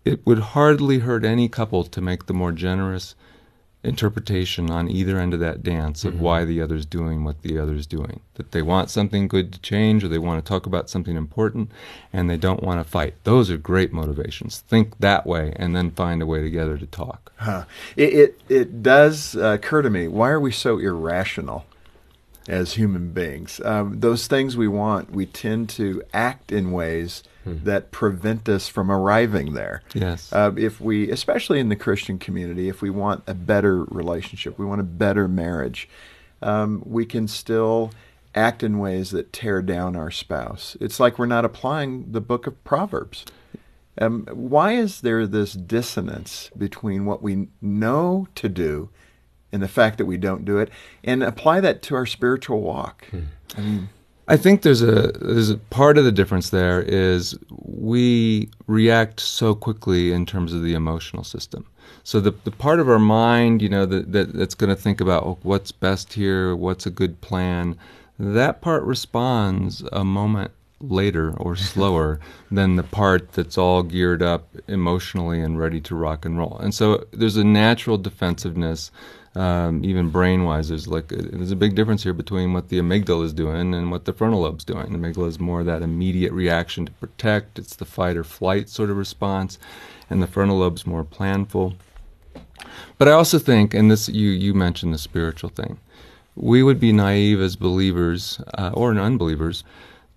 It 0.06 0.26
would 0.26 0.40
hardly 0.40 1.00
hurt 1.00 1.26
any 1.26 1.48
couple 1.50 1.84
to 1.84 2.02
make 2.02 2.26
the 2.26 2.34
more 2.34 2.52
generous 2.52 3.16
interpretation 3.84 4.70
on 4.70 4.90
either 4.90 5.20
end 5.20 5.34
of 5.34 5.40
that 5.40 5.64
dance 5.64 6.04
of 6.04 6.16
mm-hmm. 6.16 6.24
why 6.24 6.46
the 6.46 6.62
other's 6.62 6.86
doing 6.86 7.24
what 7.24 7.42
the 7.42 7.58
other's 7.58 7.88
doing. 7.88 8.20
That 8.36 8.52
they 8.52 8.62
want 8.62 8.90
something 8.90 9.28
good 9.28 9.54
to 9.54 9.60
change 9.62 10.04
or 10.04 10.08
they 10.08 10.18
want 10.18 10.44
to 10.44 10.48
talk 10.48 10.66
about 10.66 10.90
something 10.90 11.16
important 11.16 11.72
and 12.12 12.30
they 12.30 12.38
don't 12.38 12.64
want 12.64 12.84
to 12.84 12.90
fight. 12.90 13.16
Those 13.24 13.50
are 13.50 13.58
great 13.58 13.94
motivations. 13.94 14.60
Think 14.60 14.98
that 15.00 15.26
way 15.26 15.54
and 15.56 15.76
then 15.76 15.92
find 15.92 16.22
a 16.22 16.26
way 16.26 16.42
together 16.42 16.78
to 16.78 16.86
talk. 16.88 17.32
Huh. 17.38 17.66
It, 17.96 18.14
it, 18.14 18.42
it 18.50 18.84
does 18.84 19.36
uh, 19.36 19.58
occur 19.62 19.82
to 19.82 19.90
me 19.90 20.08
why 20.08 20.30
are 20.30 20.40
we 20.40 20.52
so 20.52 20.80
irrational? 20.80 21.66
As 22.48 22.74
human 22.74 23.12
beings, 23.12 23.60
um, 23.66 24.00
those 24.00 24.28
things 24.28 24.56
we 24.56 24.68
want, 24.68 25.12
we 25.12 25.26
tend 25.26 25.70
to 25.70 26.02
act 26.14 26.52
in 26.52 26.72
ways 26.72 27.24
hmm. 27.44 27.58
that 27.64 27.92
prevent 27.92 28.48
us 28.48 28.68
from 28.68 28.90
arriving 28.90 29.54
there. 29.54 29.84
Yes. 29.94 30.32
Uh, 30.32 30.52
if 30.56 30.80
we, 30.80 31.12
especially 31.12 31.60
in 31.60 31.70
the 31.70 31.76
Christian 31.76 32.18
community, 32.18 32.70
if 32.70 32.82
we 32.82 32.90
want 32.90 33.24
a 33.28 33.34
better 33.34 33.84
relationship, 33.86 34.58
we 34.58 34.66
want 34.66 34.80
a 34.80 34.86
better 34.86 35.28
marriage, 35.28 35.90
um, 36.42 36.82
we 36.86 37.06
can 37.06 37.28
still 37.28 37.92
act 38.34 38.64
in 38.64 38.78
ways 38.78 39.12
that 39.12 39.34
tear 39.34 39.62
down 39.62 39.96
our 39.96 40.12
spouse. 40.12 40.78
It's 40.80 41.00
like 41.00 41.18
we're 41.18 41.26
not 41.26 41.44
applying 41.44 42.12
the 42.12 42.22
book 42.22 42.48
of 42.48 42.64
Proverbs. 42.64 43.26
Um, 44.00 44.28
why 44.32 44.74
is 44.74 45.02
there 45.02 45.26
this 45.26 45.54
dissonance 45.54 46.52
between 46.56 47.06
what 47.06 47.24
we 47.24 47.48
know 47.62 48.28
to 48.36 48.48
do 48.48 48.90
and 49.52 49.62
the 49.62 49.68
fact 49.68 49.98
that 49.98 50.06
we 50.06 50.18
don't 50.18 50.46
do 50.46 50.58
it, 50.58 50.70
and 51.04 51.24
apply 51.24 51.60
that 51.62 51.82
to 51.84 51.96
our 51.96 52.06
spiritual 52.06 52.62
walk? 52.62 53.06
Hmm. 53.08 53.22
I 53.58 53.62
mean, 53.62 53.90
I 54.28 54.36
think 54.36 54.62
there's 54.62 54.82
a 54.82 55.14
there's 55.22 55.50
a 55.50 55.58
part 55.58 55.98
of 55.98 56.04
the 56.04 56.12
difference 56.12 56.50
there 56.50 56.82
is 56.82 57.38
we 57.50 58.50
react 58.68 59.22
so 59.22 59.56
quickly 59.56 60.12
in 60.12 60.26
terms 60.26 60.54
of 60.54 60.64
the 60.64 60.74
emotional 60.74 61.24
system. 61.24 61.66
So 62.04 62.20
the 62.20 62.32
the 62.44 62.52
part 62.52 62.80
of 62.80 62.90
our 62.90 63.00
mind, 63.00 63.62
you 63.62 63.70
know, 63.70 63.86
that, 63.86 64.12
that 64.12 64.34
that's 64.34 64.56
going 64.56 64.70
to 64.70 64.82
think 64.82 65.00
about 65.00 65.24
oh, 65.24 65.38
what's 65.44 65.72
best 65.72 66.14
here, 66.14 66.56
what's 66.56 66.86
a 66.86 66.90
good 66.90 67.22
plan, 67.22 67.78
that 68.20 68.62
part 68.62 68.84
responds 68.84 69.82
a 69.94 70.04
moment 70.04 70.52
later 70.82 71.34
or 71.38 71.56
slower 71.56 72.20
than 72.52 72.76
the 72.76 72.84
part 72.84 73.32
that's 73.32 73.58
all 73.58 73.82
geared 73.82 74.22
up 74.22 74.50
emotionally 74.68 75.42
and 75.42 75.58
ready 75.58 75.80
to 75.82 75.96
rock 75.96 76.26
and 76.26 76.38
roll. 76.38 76.58
And 76.58 76.74
so 76.74 77.06
there's 77.12 77.38
a 77.38 77.46
natural 77.46 77.98
defensiveness 77.98 78.92
um, 79.38 79.86
even 79.86 80.10
brain 80.10 80.46
wise, 80.46 80.70
there's 80.70 80.88
like 80.88 81.12
a, 81.12 81.18
there's 81.18 81.52
a 81.52 81.56
big 81.56 81.76
difference 81.76 82.02
here 82.02 82.14
between 82.14 82.54
what 82.54 82.70
the 82.70 82.80
amygdala 82.80 83.24
is 83.24 83.34
doing 83.34 83.76
and 83.76 83.92
what 83.92 84.06
the 84.06 84.14
frontal 84.14 84.42
lobe's 84.42 84.66
doing. 84.66 84.92
The 84.92 84.98
amygdala 84.98 85.28
is 85.28 85.40
more 85.40 85.60
of 85.60 85.68
that 85.68 85.84
immediate 85.84 86.34
reaction 86.34 86.88
to 86.88 86.92
protect; 86.94 87.60
it's 87.60 87.76
the 87.76 87.86
fight 87.86 88.18
or 88.18 88.24
flight 88.24 88.68
sort 88.68 88.90
of 88.90 88.98
response, 88.98 89.60
and 90.10 90.24
the 90.24 90.28
frontal 90.28 90.58
lobe's 90.58 90.88
more 90.88 91.04
planful. 91.04 91.76
But 92.98 93.08
I 93.08 93.12
also 93.12 93.38
think, 93.38 93.76
and 93.76 93.92
this 93.92 94.10
you 94.10 94.30
you 94.30 94.56
mentioned 94.56 94.94
the 94.94 94.98
spiritual 94.98 95.52
thing, 95.52 95.80
we 96.36 96.64
would 96.64 96.80
be 96.80 96.92
naive 96.92 97.40
as 97.40 97.56
believers 97.56 98.42
uh, 98.58 98.72
or 98.74 98.92
unbelievers 98.98 99.64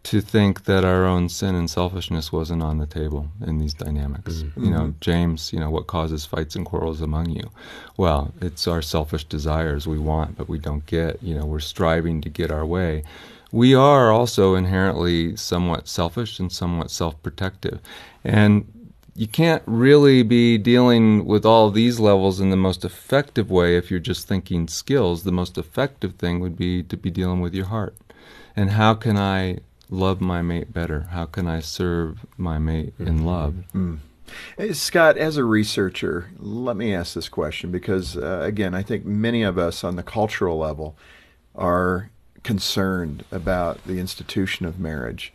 to 0.02 0.20
think 0.20 0.64
that 0.64 0.84
our 0.84 1.04
own 1.04 1.28
sin 1.28 1.54
and 1.54 1.68
selfishness 1.68 2.32
wasn't 2.32 2.62
on 2.62 2.78
the 2.78 2.86
table 2.86 3.28
in 3.46 3.58
these 3.58 3.74
dynamics. 3.74 4.42
Mm-hmm. 4.42 4.64
You 4.64 4.70
know, 4.70 4.94
James, 5.00 5.52
you 5.52 5.60
know, 5.60 5.70
what 5.70 5.88
causes 5.88 6.24
fights 6.24 6.56
and 6.56 6.64
quarrels 6.64 7.02
among 7.02 7.30
you? 7.30 7.50
Well, 7.96 8.32
it's 8.40 8.66
our 8.66 8.80
selfish 8.80 9.24
desires 9.24 9.86
we 9.86 9.98
want, 9.98 10.38
but 10.38 10.48
we 10.48 10.58
don't 10.58 10.86
get. 10.86 11.22
You 11.22 11.34
know, 11.34 11.44
we're 11.44 11.60
striving 11.60 12.22
to 12.22 12.30
get 12.30 12.50
our 12.50 12.64
way. 12.64 13.02
We 13.52 13.74
are 13.74 14.10
also 14.10 14.54
inherently 14.54 15.36
somewhat 15.36 15.86
selfish 15.86 16.38
and 16.38 16.50
somewhat 16.50 16.90
self 16.90 17.22
protective. 17.22 17.80
And 18.24 18.66
you 19.14 19.26
can't 19.26 19.62
really 19.66 20.22
be 20.22 20.56
dealing 20.56 21.26
with 21.26 21.44
all 21.44 21.70
these 21.70 22.00
levels 22.00 22.40
in 22.40 22.48
the 22.48 22.56
most 22.56 22.86
effective 22.86 23.50
way 23.50 23.76
if 23.76 23.90
you're 23.90 24.00
just 24.00 24.26
thinking 24.26 24.66
skills. 24.66 25.24
The 25.24 25.32
most 25.32 25.58
effective 25.58 26.14
thing 26.14 26.40
would 26.40 26.56
be 26.56 26.82
to 26.84 26.96
be 26.96 27.10
dealing 27.10 27.40
with 27.40 27.54
your 27.54 27.66
heart. 27.66 27.94
And 28.56 28.70
how 28.70 28.94
can 28.94 29.18
I 29.18 29.58
love 29.90 30.20
my 30.20 30.40
mate 30.42 30.72
better? 30.72 31.08
How 31.10 31.26
can 31.26 31.46
I 31.46 31.60
serve 31.60 32.24
my 32.36 32.58
mate 32.58 32.94
in 32.98 33.18
Mm-hmm. 33.18 33.26
love? 33.26 33.54
Hey, 34.56 34.72
Scott, 34.72 35.18
as 35.18 35.36
a 35.36 35.44
researcher, 35.44 36.30
let 36.38 36.76
me 36.76 36.94
ask 36.94 37.14
this 37.14 37.28
question 37.28 37.72
because, 37.72 38.16
uh, 38.16 38.40
again, 38.44 38.74
I 38.74 38.82
think 38.82 39.04
many 39.04 39.42
of 39.42 39.58
us 39.58 39.82
on 39.82 39.96
the 39.96 40.04
cultural 40.04 40.56
level 40.58 40.96
are 41.54 42.10
concerned 42.44 43.24
about 43.32 43.84
the 43.84 43.98
institution 43.98 44.66
of 44.66 44.78
marriage. 44.78 45.32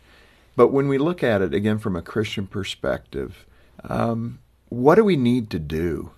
But 0.56 0.68
when 0.68 0.88
we 0.88 0.96
look 0.96 1.22
at 1.22 1.42
it, 1.42 1.52
again, 1.52 1.78
from 1.78 1.94
a 1.94 2.02
Christian 2.02 2.46
perspective, 2.46 3.44
um, 3.84 4.38
what 4.70 4.94
do 4.94 5.04
we 5.04 5.16
need 5.16 5.50
to 5.50 5.58
do 5.58 6.12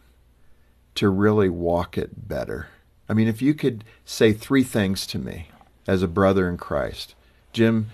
to 0.94 1.09
really 1.09 1.48
walk 1.48 1.98
it 1.98 2.29
better? 2.29 2.68
I 3.09 3.14
mean, 3.14 3.27
if 3.27 3.42
you 3.42 3.55
could 3.55 3.83
say 4.05 4.33
three 4.33 4.62
things 4.62 5.07
to 5.09 5.18
me 5.18 5.48
as 5.88 6.03
a 6.03 6.09
brother 6.09 6.48
in 6.48 6.57
Christ, 6.57 7.16
Jim, 7.53 7.90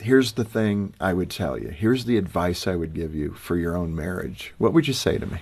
here's 0.00 0.32
the 0.32 0.44
thing 0.44 0.94
I 1.00 1.12
would 1.12 1.30
tell 1.30 1.58
you. 1.58 1.68
Here's 1.68 2.04
the 2.04 2.16
advice 2.16 2.66
I 2.66 2.76
would 2.76 2.94
give 2.94 3.14
you 3.14 3.32
for 3.32 3.56
your 3.56 3.76
own 3.76 3.94
marriage. 3.94 4.52
What 4.58 4.72
would 4.72 4.88
you 4.88 4.94
say 4.94 5.18
to 5.18 5.26
me? 5.26 5.38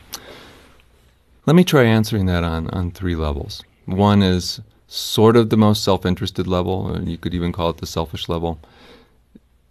Let 1.46 1.56
me 1.56 1.64
try 1.64 1.84
answering 1.84 2.26
that 2.26 2.44
on, 2.44 2.68
on 2.70 2.90
three 2.90 3.14
levels. 3.14 3.62
One 3.86 4.22
is 4.22 4.60
sort 4.86 5.36
of 5.36 5.50
the 5.50 5.56
most 5.56 5.82
self 5.82 6.04
interested 6.04 6.46
level, 6.46 6.92
and 6.92 7.08
you 7.08 7.16
could 7.16 7.34
even 7.34 7.52
call 7.52 7.70
it 7.70 7.78
the 7.78 7.86
selfish 7.86 8.28
level. 8.28 8.58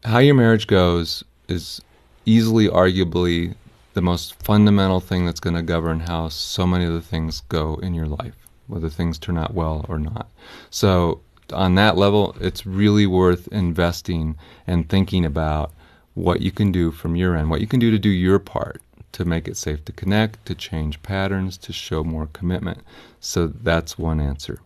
How 0.03 0.19
your 0.19 0.35
marriage 0.35 0.67
goes 0.67 1.23
is 1.47 1.81
easily, 2.25 2.67
arguably, 2.67 3.55
the 3.93 4.01
most 4.01 4.35
fundamental 4.43 4.99
thing 4.99 5.25
that's 5.25 5.39
going 5.39 5.55
to 5.55 5.61
govern 5.61 6.01
how 6.01 6.29
so 6.29 6.67
many 6.67 6.85
of 6.85 6.93
the 6.93 7.01
things 7.01 7.41
go 7.49 7.75
in 7.75 7.93
your 7.93 8.05
life, 8.05 8.35
whether 8.67 8.89
things 8.89 9.17
turn 9.17 9.37
out 9.37 9.53
well 9.53 9.85
or 9.89 9.97
not. 9.97 10.29
So, 10.69 11.21
on 11.53 11.75
that 11.75 11.97
level, 11.97 12.35
it's 12.39 12.65
really 12.65 13.07
worth 13.07 13.47
investing 13.49 14.35
and 14.65 14.87
thinking 14.89 15.25
about 15.25 15.71
what 16.13 16.41
you 16.41 16.51
can 16.51 16.71
do 16.71 16.91
from 16.91 17.15
your 17.15 17.35
end, 17.35 17.49
what 17.49 17.61
you 17.61 17.67
can 17.67 17.79
do 17.79 17.91
to 17.91 17.99
do 17.99 18.09
your 18.09 18.39
part 18.39 18.81
to 19.13 19.25
make 19.25 19.47
it 19.47 19.57
safe 19.57 19.83
to 19.85 19.91
connect, 19.91 20.45
to 20.45 20.53
change 20.53 21.01
patterns, 21.01 21.57
to 21.57 21.73
show 21.73 22.03
more 22.03 22.27
commitment. 22.33 22.79
So 23.19 23.47
that's 23.47 23.97
one 23.97 24.19
answer. 24.19 24.59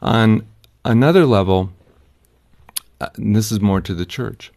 On 0.00 0.46
another 0.84 1.24
level, 1.24 1.70
uh, 3.00 3.08
this 3.16 3.52
is 3.52 3.60
more 3.60 3.80
to 3.80 3.94
the 3.94 4.04
church. 4.04 4.52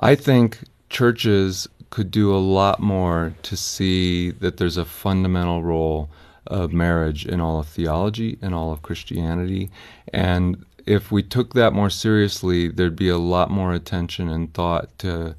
I 0.00 0.14
think 0.14 0.60
churches 0.88 1.68
could 1.90 2.10
do 2.10 2.34
a 2.34 2.38
lot 2.38 2.80
more 2.80 3.34
to 3.42 3.56
see 3.56 4.30
that 4.30 4.56
there's 4.56 4.76
a 4.76 4.84
fundamental 4.84 5.62
role 5.62 6.08
of 6.46 6.72
marriage 6.72 7.26
in 7.26 7.40
all 7.40 7.60
of 7.60 7.68
theology 7.68 8.38
and 8.40 8.54
all 8.54 8.72
of 8.72 8.82
Christianity. 8.82 9.70
And 10.12 10.64
if 10.86 11.10
we 11.10 11.22
took 11.22 11.54
that 11.54 11.72
more 11.72 11.90
seriously, 11.90 12.68
there'd 12.68 12.96
be 12.96 13.08
a 13.08 13.18
lot 13.18 13.50
more 13.50 13.72
attention 13.72 14.28
and 14.28 14.52
thought 14.54 14.96
to 15.00 15.34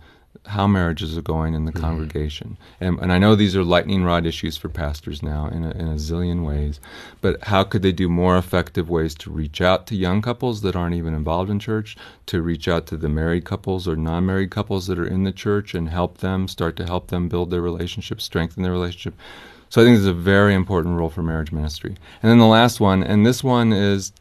how 0.47 0.65
marriages 0.65 1.17
are 1.17 1.21
going 1.21 1.53
in 1.53 1.65
the 1.65 1.71
mm-hmm. 1.71 1.81
congregation. 1.81 2.57
And, 2.79 2.99
and 2.99 3.11
I 3.11 3.17
know 3.17 3.35
these 3.35 3.55
are 3.55 3.63
lightning 3.63 4.03
rod 4.03 4.25
issues 4.25 4.57
for 4.57 4.69
pastors 4.69 5.21
now 5.21 5.47
in 5.47 5.63
a, 5.63 5.71
in 5.71 5.87
a 5.87 5.95
zillion 5.95 6.45
ways, 6.45 6.79
but 7.21 7.43
how 7.45 7.63
could 7.63 7.81
they 7.81 7.91
do 7.91 8.09
more 8.09 8.37
effective 8.37 8.89
ways 8.89 9.13
to 9.15 9.31
reach 9.31 9.61
out 9.61 9.87
to 9.87 9.95
young 9.95 10.21
couples 10.21 10.61
that 10.61 10.75
aren't 10.75 10.95
even 10.95 11.13
involved 11.13 11.49
in 11.49 11.59
church, 11.59 11.97
to 12.27 12.41
reach 12.41 12.67
out 12.67 12.87
to 12.87 12.97
the 12.97 13.09
married 13.09 13.45
couples 13.45 13.87
or 13.87 13.95
non 13.95 14.25
married 14.25 14.51
couples 14.51 14.87
that 14.87 14.99
are 14.99 15.07
in 15.07 15.23
the 15.23 15.31
church 15.31 15.73
and 15.73 15.89
help 15.89 16.19
them, 16.19 16.47
start 16.47 16.75
to 16.77 16.85
help 16.85 17.07
them 17.07 17.27
build 17.27 17.49
their 17.49 17.61
relationship, 17.61 18.21
strengthen 18.21 18.63
their 18.63 18.71
relationship? 18.71 19.15
So 19.69 19.81
I 19.81 19.85
think 19.85 19.97
there's 19.97 20.07
a 20.07 20.13
very 20.13 20.53
important 20.53 20.97
role 20.97 21.09
for 21.09 21.23
marriage 21.23 21.51
ministry. 21.51 21.97
And 22.23 22.31
then 22.31 22.39
the 22.39 22.45
last 22.45 22.79
one, 22.79 23.03
and 23.03 23.25
this 23.25 23.43
one 23.43 23.73
is 23.73 24.13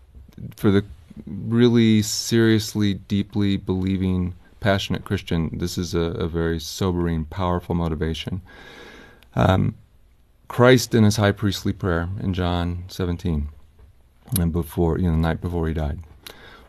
for 0.56 0.72
the 0.72 0.84
really 1.26 2.02
seriously, 2.02 2.94
deeply 2.94 3.56
believing, 3.56 4.34
passionate 4.60 5.04
Christian, 5.04 5.50
this 5.58 5.78
is 5.78 5.94
a, 5.94 6.00
a 6.00 6.28
very 6.28 6.60
sobering, 6.60 7.24
powerful 7.24 7.74
motivation. 7.74 8.42
Um, 9.34 9.74
Christ 10.48 10.94
in 10.94 11.04
his 11.04 11.16
high 11.16 11.32
priestly 11.32 11.72
prayer 11.72 12.08
in 12.20 12.34
John 12.34 12.84
17, 12.88 13.48
and 14.38 14.52
before, 14.52 14.98
you 14.98 15.06
know, 15.06 15.12
the 15.12 15.16
night 15.16 15.40
before 15.40 15.68
he 15.68 15.74
died. 15.74 16.00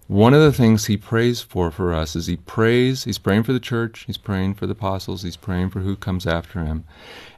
One 0.07 0.33
of 0.33 0.41
the 0.41 0.53
things 0.53 0.85
he 0.85 0.95
prays 0.95 1.41
for 1.41 1.69
for 1.69 1.93
us 1.93 2.15
is 2.15 2.27
he 2.27 2.37
prays, 2.37 3.03
he's 3.03 3.17
praying 3.17 3.43
for 3.43 3.51
the 3.51 3.59
church, 3.59 4.05
he's 4.07 4.17
praying 4.17 4.53
for 4.53 4.65
the 4.65 4.71
apostles, 4.71 5.23
he's 5.23 5.35
praying 5.35 5.69
for 5.71 5.81
who 5.81 5.97
comes 5.97 6.25
after 6.25 6.63
him. 6.63 6.85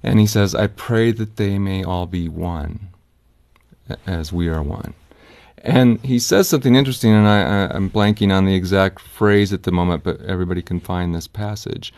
And 0.04 0.19
he 0.19 0.28
says, 0.28 0.54
I 0.54 0.67
pray 0.67 1.12
that 1.13 1.38
they 1.38 1.58
may 1.58 1.84
all 1.84 2.06
be 2.06 2.30
one 2.30 2.89
as 4.06 4.32
we 4.32 4.48
are 4.50 4.62
one. 4.62 4.93
And 5.63 6.00
he 6.02 6.19
says 6.19 6.48
something 6.48 6.76
interesting, 6.76 7.12
and 7.12 7.28
I, 7.28 7.67
I'm 7.67 7.89
blanking 7.89 8.34
on 8.34 8.45
the 8.45 8.56
exact 8.56 9.00
phrase 9.00 9.52
at 9.52 9.63
the 9.63 9.72
moment, 9.72 10.04
but 10.04 10.22
everybody 10.22 10.62
can 10.62 10.80
find 10.80 11.13
this 11.13 11.28
passage. 11.28 11.93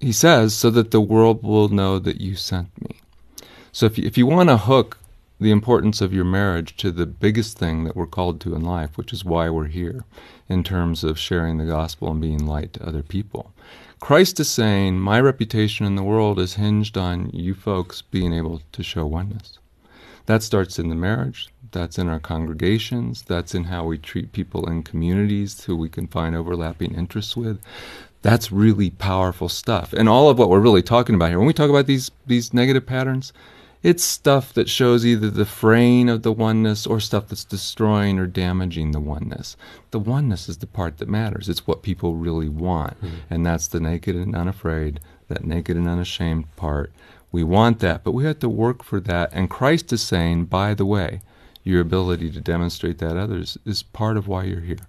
He 0.00 0.12
says, 0.12 0.54
so 0.54 0.70
that 0.70 0.90
the 0.90 1.00
world 1.00 1.42
will 1.42 1.68
know 1.68 1.98
that 1.98 2.20
you 2.20 2.34
sent 2.34 2.68
me. 2.82 2.96
So 3.72 3.86
if 3.86 3.98
you, 3.98 4.06
if 4.06 4.18
you 4.18 4.26
want 4.26 4.48
to 4.48 4.56
hook 4.56 4.98
the 5.40 5.50
importance 5.50 6.00
of 6.00 6.12
your 6.12 6.24
marriage 6.24 6.76
to 6.78 6.90
the 6.90 7.06
biggest 7.06 7.58
thing 7.58 7.84
that 7.84 7.96
we're 7.96 8.06
called 8.06 8.40
to 8.40 8.54
in 8.54 8.62
life, 8.62 8.96
which 8.96 9.12
is 9.12 9.24
why 9.24 9.50
we're 9.50 9.66
here, 9.66 10.04
in 10.48 10.62
terms 10.62 11.04
of 11.04 11.18
sharing 11.18 11.58
the 11.58 11.64
gospel 11.64 12.10
and 12.10 12.20
being 12.20 12.46
light 12.46 12.72
to 12.74 12.86
other 12.86 13.02
people. 13.02 13.52
Christ 14.00 14.38
is 14.38 14.50
saying, 14.50 15.00
My 15.00 15.20
reputation 15.20 15.86
in 15.86 15.96
the 15.96 16.02
world 16.02 16.38
is 16.38 16.54
hinged 16.54 16.98
on 16.98 17.30
you 17.30 17.54
folks 17.54 18.02
being 18.02 18.32
able 18.32 18.60
to 18.72 18.82
show 18.82 19.06
oneness. 19.06 19.58
That 20.26 20.42
starts 20.42 20.78
in 20.78 20.88
the 20.88 20.94
marriage, 20.94 21.48
that's 21.74 21.98
in 21.98 22.08
our 22.08 22.18
congregations, 22.18 23.20
that's 23.20 23.54
in 23.54 23.64
how 23.64 23.84
we 23.84 23.98
treat 23.98 24.32
people 24.32 24.66
in 24.66 24.82
communities 24.82 25.64
who 25.64 25.76
we 25.76 25.90
can 25.90 26.06
find 26.06 26.34
overlapping 26.34 26.94
interests 26.94 27.36
with. 27.36 27.60
That's 28.22 28.50
really 28.50 28.88
powerful 28.88 29.50
stuff. 29.50 29.92
And 29.92 30.08
all 30.08 30.30
of 30.30 30.38
what 30.38 30.48
we're 30.48 30.60
really 30.60 30.82
talking 30.82 31.14
about 31.14 31.28
here, 31.28 31.38
when 31.38 31.46
we 31.46 31.52
talk 31.52 31.68
about 31.68 31.86
these, 31.86 32.10
these 32.26 32.54
negative 32.54 32.86
patterns, 32.86 33.34
it's 33.82 34.02
stuff 34.02 34.54
that 34.54 34.70
shows 34.70 35.04
either 35.04 35.28
the 35.28 35.44
fraying 35.44 36.08
of 36.08 36.22
the 36.22 36.32
oneness 36.32 36.86
or 36.86 37.00
stuff 37.00 37.28
that's 37.28 37.44
destroying 37.44 38.18
or 38.18 38.26
damaging 38.26 38.92
the 38.92 39.00
oneness. 39.00 39.58
The 39.90 39.98
oneness 39.98 40.48
is 40.48 40.56
the 40.56 40.66
part 40.66 40.96
that 40.96 41.08
matters. 41.08 41.50
It's 41.50 41.66
what 41.66 41.82
people 41.82 42.14
really 42.14 42.48
want. 42.48 42.96
Mm-hmm. 43.02 43.16
And 43.28 43.44
that's 43.44 43.68
the 43.68 43.80
naked 43.80 44.16
and 44.16 44.34
unafraid, 44.34 45.00
that 45.28 45.44
naked 45.44 45.76
and 45.76 45.86
unashamed 45.86 46.46
part. 46.56 46.92
We 47.30 47.44
want 47.44 47.80
that, 47.80 48.04
but 48.04 48.12
we 48.12 48.24
have 48.24 48.38
to 48.38 48.48
work 48.48 48.82
for 48.82 49.00
that. 49.00 49.28
And 49.34 49.50
Christ 49.50 49.92
is 49.92 50.00
saying, 50.00 50.46
by 50.46 50.72
the 50.72 50.86
way, 50.86 51.20
your 51.64 51.80
ability 51.80 52.30
to 52.30 52.40
demonstrate 52.40 52.98
that 52.98 53.16
others 53.16 53.58
is 53.64 53.82
part 53.82 54.16
of 54.16 54.28
why 54.28 54.44
you're 54.44 54.60
here. 54.60 54.86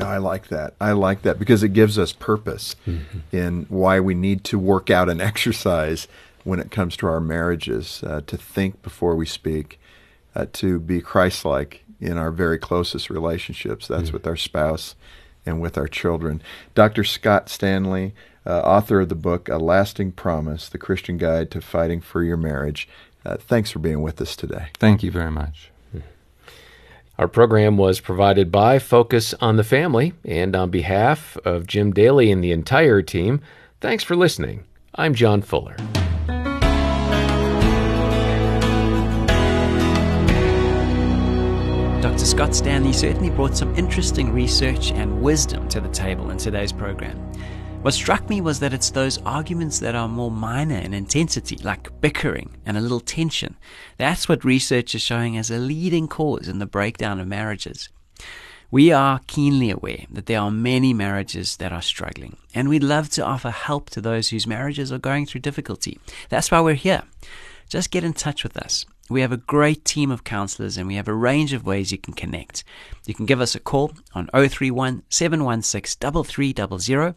I 0.00 0.16
like 0.16 0.48
that. 0.48 0.74
I 0.80 0.92
like 0.92 1.22
that 1.22 1.38
because 1.38 1.62
it 1.62 1.68
gives 1.68 1.98
us 1.98 2.12
purpose 2.12 2.74
mm-hmm. 2.86 3.18
in 3.30 3.66
why 3.68 4.00
we 4.00 4.14
need 4.14 4.42
to 4.44 4.58
work 4.58 4.90
out 4.90 5.08
and 5.08 5.22
exercise 5.22 6.08
when 6.42 6.58
it 6.58 6.70
comes 6.70 6.96
to 6.96 7.06
our 7.06 7.20
marriages, 7.20 8.02
uh, 8.02 8.20
to 8.26 8.36
think 8.36 8.82
before 8.82 9.14
we 9.14 9.24
speak, 9.24 9.78
uh, 10.34 10.46
to 10.52 10.78
be 10.80 11.00
Christ 11.00 11.44
like 11.44 11.84
in 12.00 12.18
our 12.18 12.30
very 12.30 12.58
closest 12.58 13.08
relationships. 13.08 13.86
That's 13.86 14.04
mm-hmm. 14.04 14.14
with 14.14 14.26
our 14.26 14.36
spouse 14.36 14.94
and 15.46 15.60
with 15.60 15.78
our 15.78 15.88
children. 15.88 16.42
Dr. 16.74 17.04
Scott 17.04 17.48
Stanley, 17.48 18.14
uh, 18.44 18.60
author 18.60 19.00
of 19.00 19.08
the 19.08 19.14
book 19.14 19.48
A 19.48 19.56
Lasting 19.56 20.12
Promise 20.12 20.68
The 20.68 20.78
Christian 20.78 21.16
Guide 21.16 21.50
to 21.52 21.60
Fighting 21.60 22.00
for 22.00 22.22
Your 22.22 22.36
Marriage. 22.36 22.88
Uh, 23.24 23.36
thanks 23.36 23.70
for 23.70 23.78
being 23.78 24.02
with 24.02 24.20
us 24.20 24.36
today. 24.36 24.68
Thank 24.74 25.02
you 25.02 25.10
very 25.10 25.30
much. 25.30 25.70
Our 27.16 27.28
program 27.28 27.76
was 27.76 28.00
provided 28.00 28.50
by 28.50 28.80
Focus 28.80 29.34
on 29.34 29.54
the 29.54 29.62
Family, 29.62 30.14
and 30.24 30.56
on 30.56 30.70
behalf 30.70 31.36
of 31.44 31.68
Jim 31.68 31.92
Daly 31.92 32.32
and 32.32 32.42
the 32.42 32.50
entire 32.50 33.02
team, 33.02 33.40
thanks 33.80 34.02
for 34.02 34.16
listening. 34.16 34.64
I'm 34.96 35.14
John 35.14 35.40
Fuller. 35.40 35.76
Dr. 42.02 42.24
Scott 42.26 42.54
Stanley 42.54 42.92
certainly 42.92 43.30
brought 43.30 43.56
some 43.56 43.72
interesting 43.76 44.32
research 44.32 44.90
and 44.90 45.22
wisdom 45.22 45.68
to 45.68 45.80
the 45.80 45.88
table 45.90 46.30
in 46.30 46.36
today's 46.36 46.72
program. 46.72 47.23
What 47.84 47.92
struck 47.92 48.30
me 48.30 48.40
was 48.40 48.60
that 48.60 48.72
it's 48.72 48.88
those 48.88 49.18
arguments 49.26 49.78
that 49.80 49.94
are 49.94 50.08
more 50.08 50.30
minor 50.30 50.78
in 50.78 50.94
intensity, 50.94 51.58
like 51.62 52.00
bickering 52.00 52.56
and 52.64 52.78
a 52.78 52.80
little 52.80 52.98
tension. 52.98 53.56
That's 53.98 54.26
what 54.26 54.42
research 54.42 54.94
is 54.94 55.02
showing 55.02 55.36
as 55.36 55.50
a 55.50 55.58
leading 55.58 56.08
cause 56.08 56.48
in 56.48 56.60
the 56.60 56.64
breakdown 56.64 57.20
of 57.20 57.28
marriages. 57.28 57.90
We 58.70 58.90
are 58.90 59.20
keenly 59.26 59.68
aware 59.68 60.06
that 60.10 60.24
there 60.24 60.40
are 60.40 60.50
many 60.50 60.94
marriages 60.94 61.58
that 61.58 61.74
are 61.74 61.82
struggling, 61.82 62.38
and 62.54 62.70
we'd 62.70 62.82
love 62.82 63.10
to 63.10 63.22
offer 63.22 63.50
help 63.50 63.90
to 63.90 64.00
those 64.00 64.30
whose 64.30 64.46
marriages 64.46 64.90
are 64.90 64.96
going 64.96 65.26
through 65.26 65.42
difficulty. 65.42 66.00
That's 66.30 66.50
why 66.50 66.62
we're 66.62 66.76
here. 66.76 67.02
Just 67.68 67.90
get 67.90 68.02
in 68.02 68.14
touch 68.14 68.44
with 68.44 68.56
us. 68.56 68.86
We 69.10 69.20
have 69.20 69.32
a 69.32 69.36
great 69.36 69.84
team 69.84 70.10
of 70.10 70.24
counselors 70.24 70.78
and 70.78 70.86
we 70.88 70.94
have 70.94 71.08
a 71.08 71.14
range 71.14 71.52
of 71.52 71.66
ways 71.66 71.92
you 71.92 71.98
can 71.98 72.14
connect. 72.14 72.64
You 73.04 73.14
can 73.14 73.26
give 73.26 73.40
us 73.40 73.54
a 73.54 73.60
call 73.60 73.92
on 74.14 74.28
031 74.28 75.02
716 75.10 76.24
3300 76.24 77.14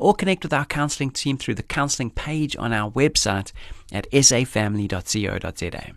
or 0.00 0.14
connect 0.14 0.44
with 0.44 0.54
our 0.54 0.64
counseling 0.64 1.10
team 1.10 1.36
through 1.36 1.56
the 1.56 1.62
counseling 1.62 2.10
page 2.10 2.56
on 2.56 2.72
our 2.72 2.90
website 2.90 3.52
at 3.92 4.10
safamily.co.za. 4.10 5.92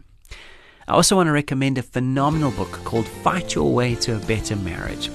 I 0.87 0.91
also 0.91 1.15
want 1.15 1.27
to 1.27 1.31
recommend 1.31 1.77
a 1.77 1.83
phenomenal 1.83 2.51
book 2.51 2.71
called 2.83 3.07
Fight 3.07 3.55
Your 3.55 3.71
Way 3.71 3.95
to 3.95 4.17
a 4.17 4.19
Better 4.19 4.57
Marriage. 4.57 5.09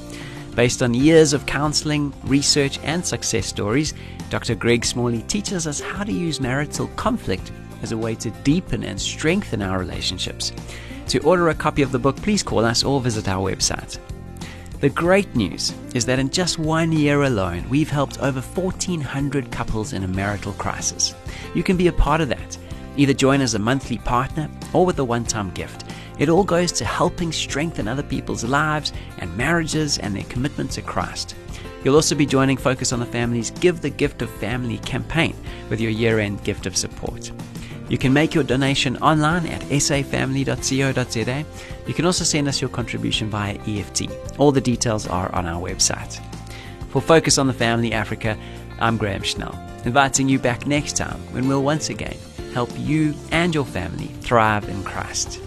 Based 0.55 0.83
on 0.83 0.95
years 0.95 1.33
of 1.33 1.47
counseling, 1.47 2.15
research, 2.25 2.79
and 2.85 3.05
success 3.05 3.47
stories, 3.47 3.93
Dr. 4.31 4.55
Greg 4.55 4.85
Smalley 4.85 5.23
teaches 5.23 5.67
us 5.67 5.81
how 5.81 6.05
to 6.05 6.13
use 6.13 6.41
marital 6.41 6.87
conflict 6.97 7.51
as 7.85 7.93
a 7.93 7.97
way 7.97 8.17
to 8.17 8.31
deepen 8.43 8.83
and 8.83 9.01
strengthen 9.01 9.63
our 9.63 9.79
relationships. 9.79 10.53
To 11.09 11.19
order 11.21 11.51
a 11.51 11.55
copy 11.55 11.83
of 11.83 11.93
the 11.93 11.99
book, 11.99 12.17
please 12.17 12.43
call 12.43 12.65
us 12.65 12.83
or 12.83 13.01
visit 13.01 13.29
our 13.29 13.49
website. 13.49 13.99
The 14.81 14.89
great 14.89 15.37
news 15.37 15.73
is 15.95 16.05
that 16.07 16.19
in 16.19 16.31
just 16.31 16.59
one 16.59 16.93
year 16.93 17.23
alone, 17.23 17.69
we've 17.69 17.91
helped 17.91 18.19
over 18.21 18.41
1,400 18.41 19.53
couples 19.53 19.93
in 19.93 20.03
a 20.03 20.09
marital 20.09 20.55
crisis. 20.55 21.15
You 21.55 21.63
can 21.63 21.77
be 21.77 21.89
a 21.89 21.93
part 21.93 22.21
of 22.21 22.31
that. 22.31 22.59
Either 22.97 23.13
join 23.13 23.41
as 23.41 23.55
a 23.55 23.59
monthly 23.59 23.99
partner 23.99 24.51
or 24.73 24.87
with 24.87 24.99
a 24.99 25.05
one 25.05 25.25
time 25.25 25.51
gift. 25.51 25.85
It 26.19 26.29
all 26.29 26.45
goes 26.45 26.73
to 26.73 26.85
helping 26.85 27.33
strengthen 27.33 27.87
other 27.87 28.03
people's 28.03 28.45
lives 28.45 28.93
and 29.19 29.37
marriages 29.37 29.99
and 29.99 30.17
their 30.17 30.25
commitment 30.25 30.71
to 30.73 30.83
Christ. 30.83 31.35
You'll 31.85 31.97
also 31.97 32.15
be 32.15 32.25
joining 32.25 32.57
Focus 32.57 32.93
on 32.93 33.01
the 33.01 33.07
Family's 33.07 33.51
Give 33.51 33.81
the 33.81 33.91
Gift 33.91 34.23
of 34.23 34.31
Family 34.31 34.79
campaign 34.79 35.37
with 35.69 35.81
your 35.81 35.91
year 35.91 36.19
end 36.19 36.43
gift 36.43 36.65
of 36.67 36.77
support. 36.77 37.31
You 37.89 37.99
can 37.99 38.13
make 38.13 38.35
your 38.35 38.45
donation 38.45 38.97
online 38.99 39.47
at 39.47 39.61
safamily.co.za. 39.63 41.45
You 41.87 41.95
can 41.95 42.07
also 42.07 42.25
send 42.25 42.49
us 42.49 42.61
your 42.61 42.71
contribution 42.71 43.29
via 43.29 43.59
EFT. 43.67 44.09
All 44.39 44.53
the 44.53 44.61
details 44.61 45.07
are 45.07 45.35
on 45.35 45.47
our 45.47 45.61
website. 45.61 46.21
For 46.89 47.03
Focus 47.03 47.39
on 47.39 47.47
the 47.47 47.53
Family 47.53 47.93
Africa, 47.93 48.39
I'm 48.81 48.97
Graham 48.97 49.23
Schnell, 49.23 49.59
inviting 49.85 50.29
you 50.29 50.39
back 50.39 50.67
next 50.67 50.97
time 50.97 51.21
when 51.33 51.47
we'll 51.47 51.63
once 51.63 51.91
again 51.91 52.17
help 52.55 52.71
you 52.79 53.15
and 53.33 53.55
your 53.55 53.65
family 53.65 54.07
thrive 54.23 54.69
in 54.69 54.83
Christ. 54.85 55.44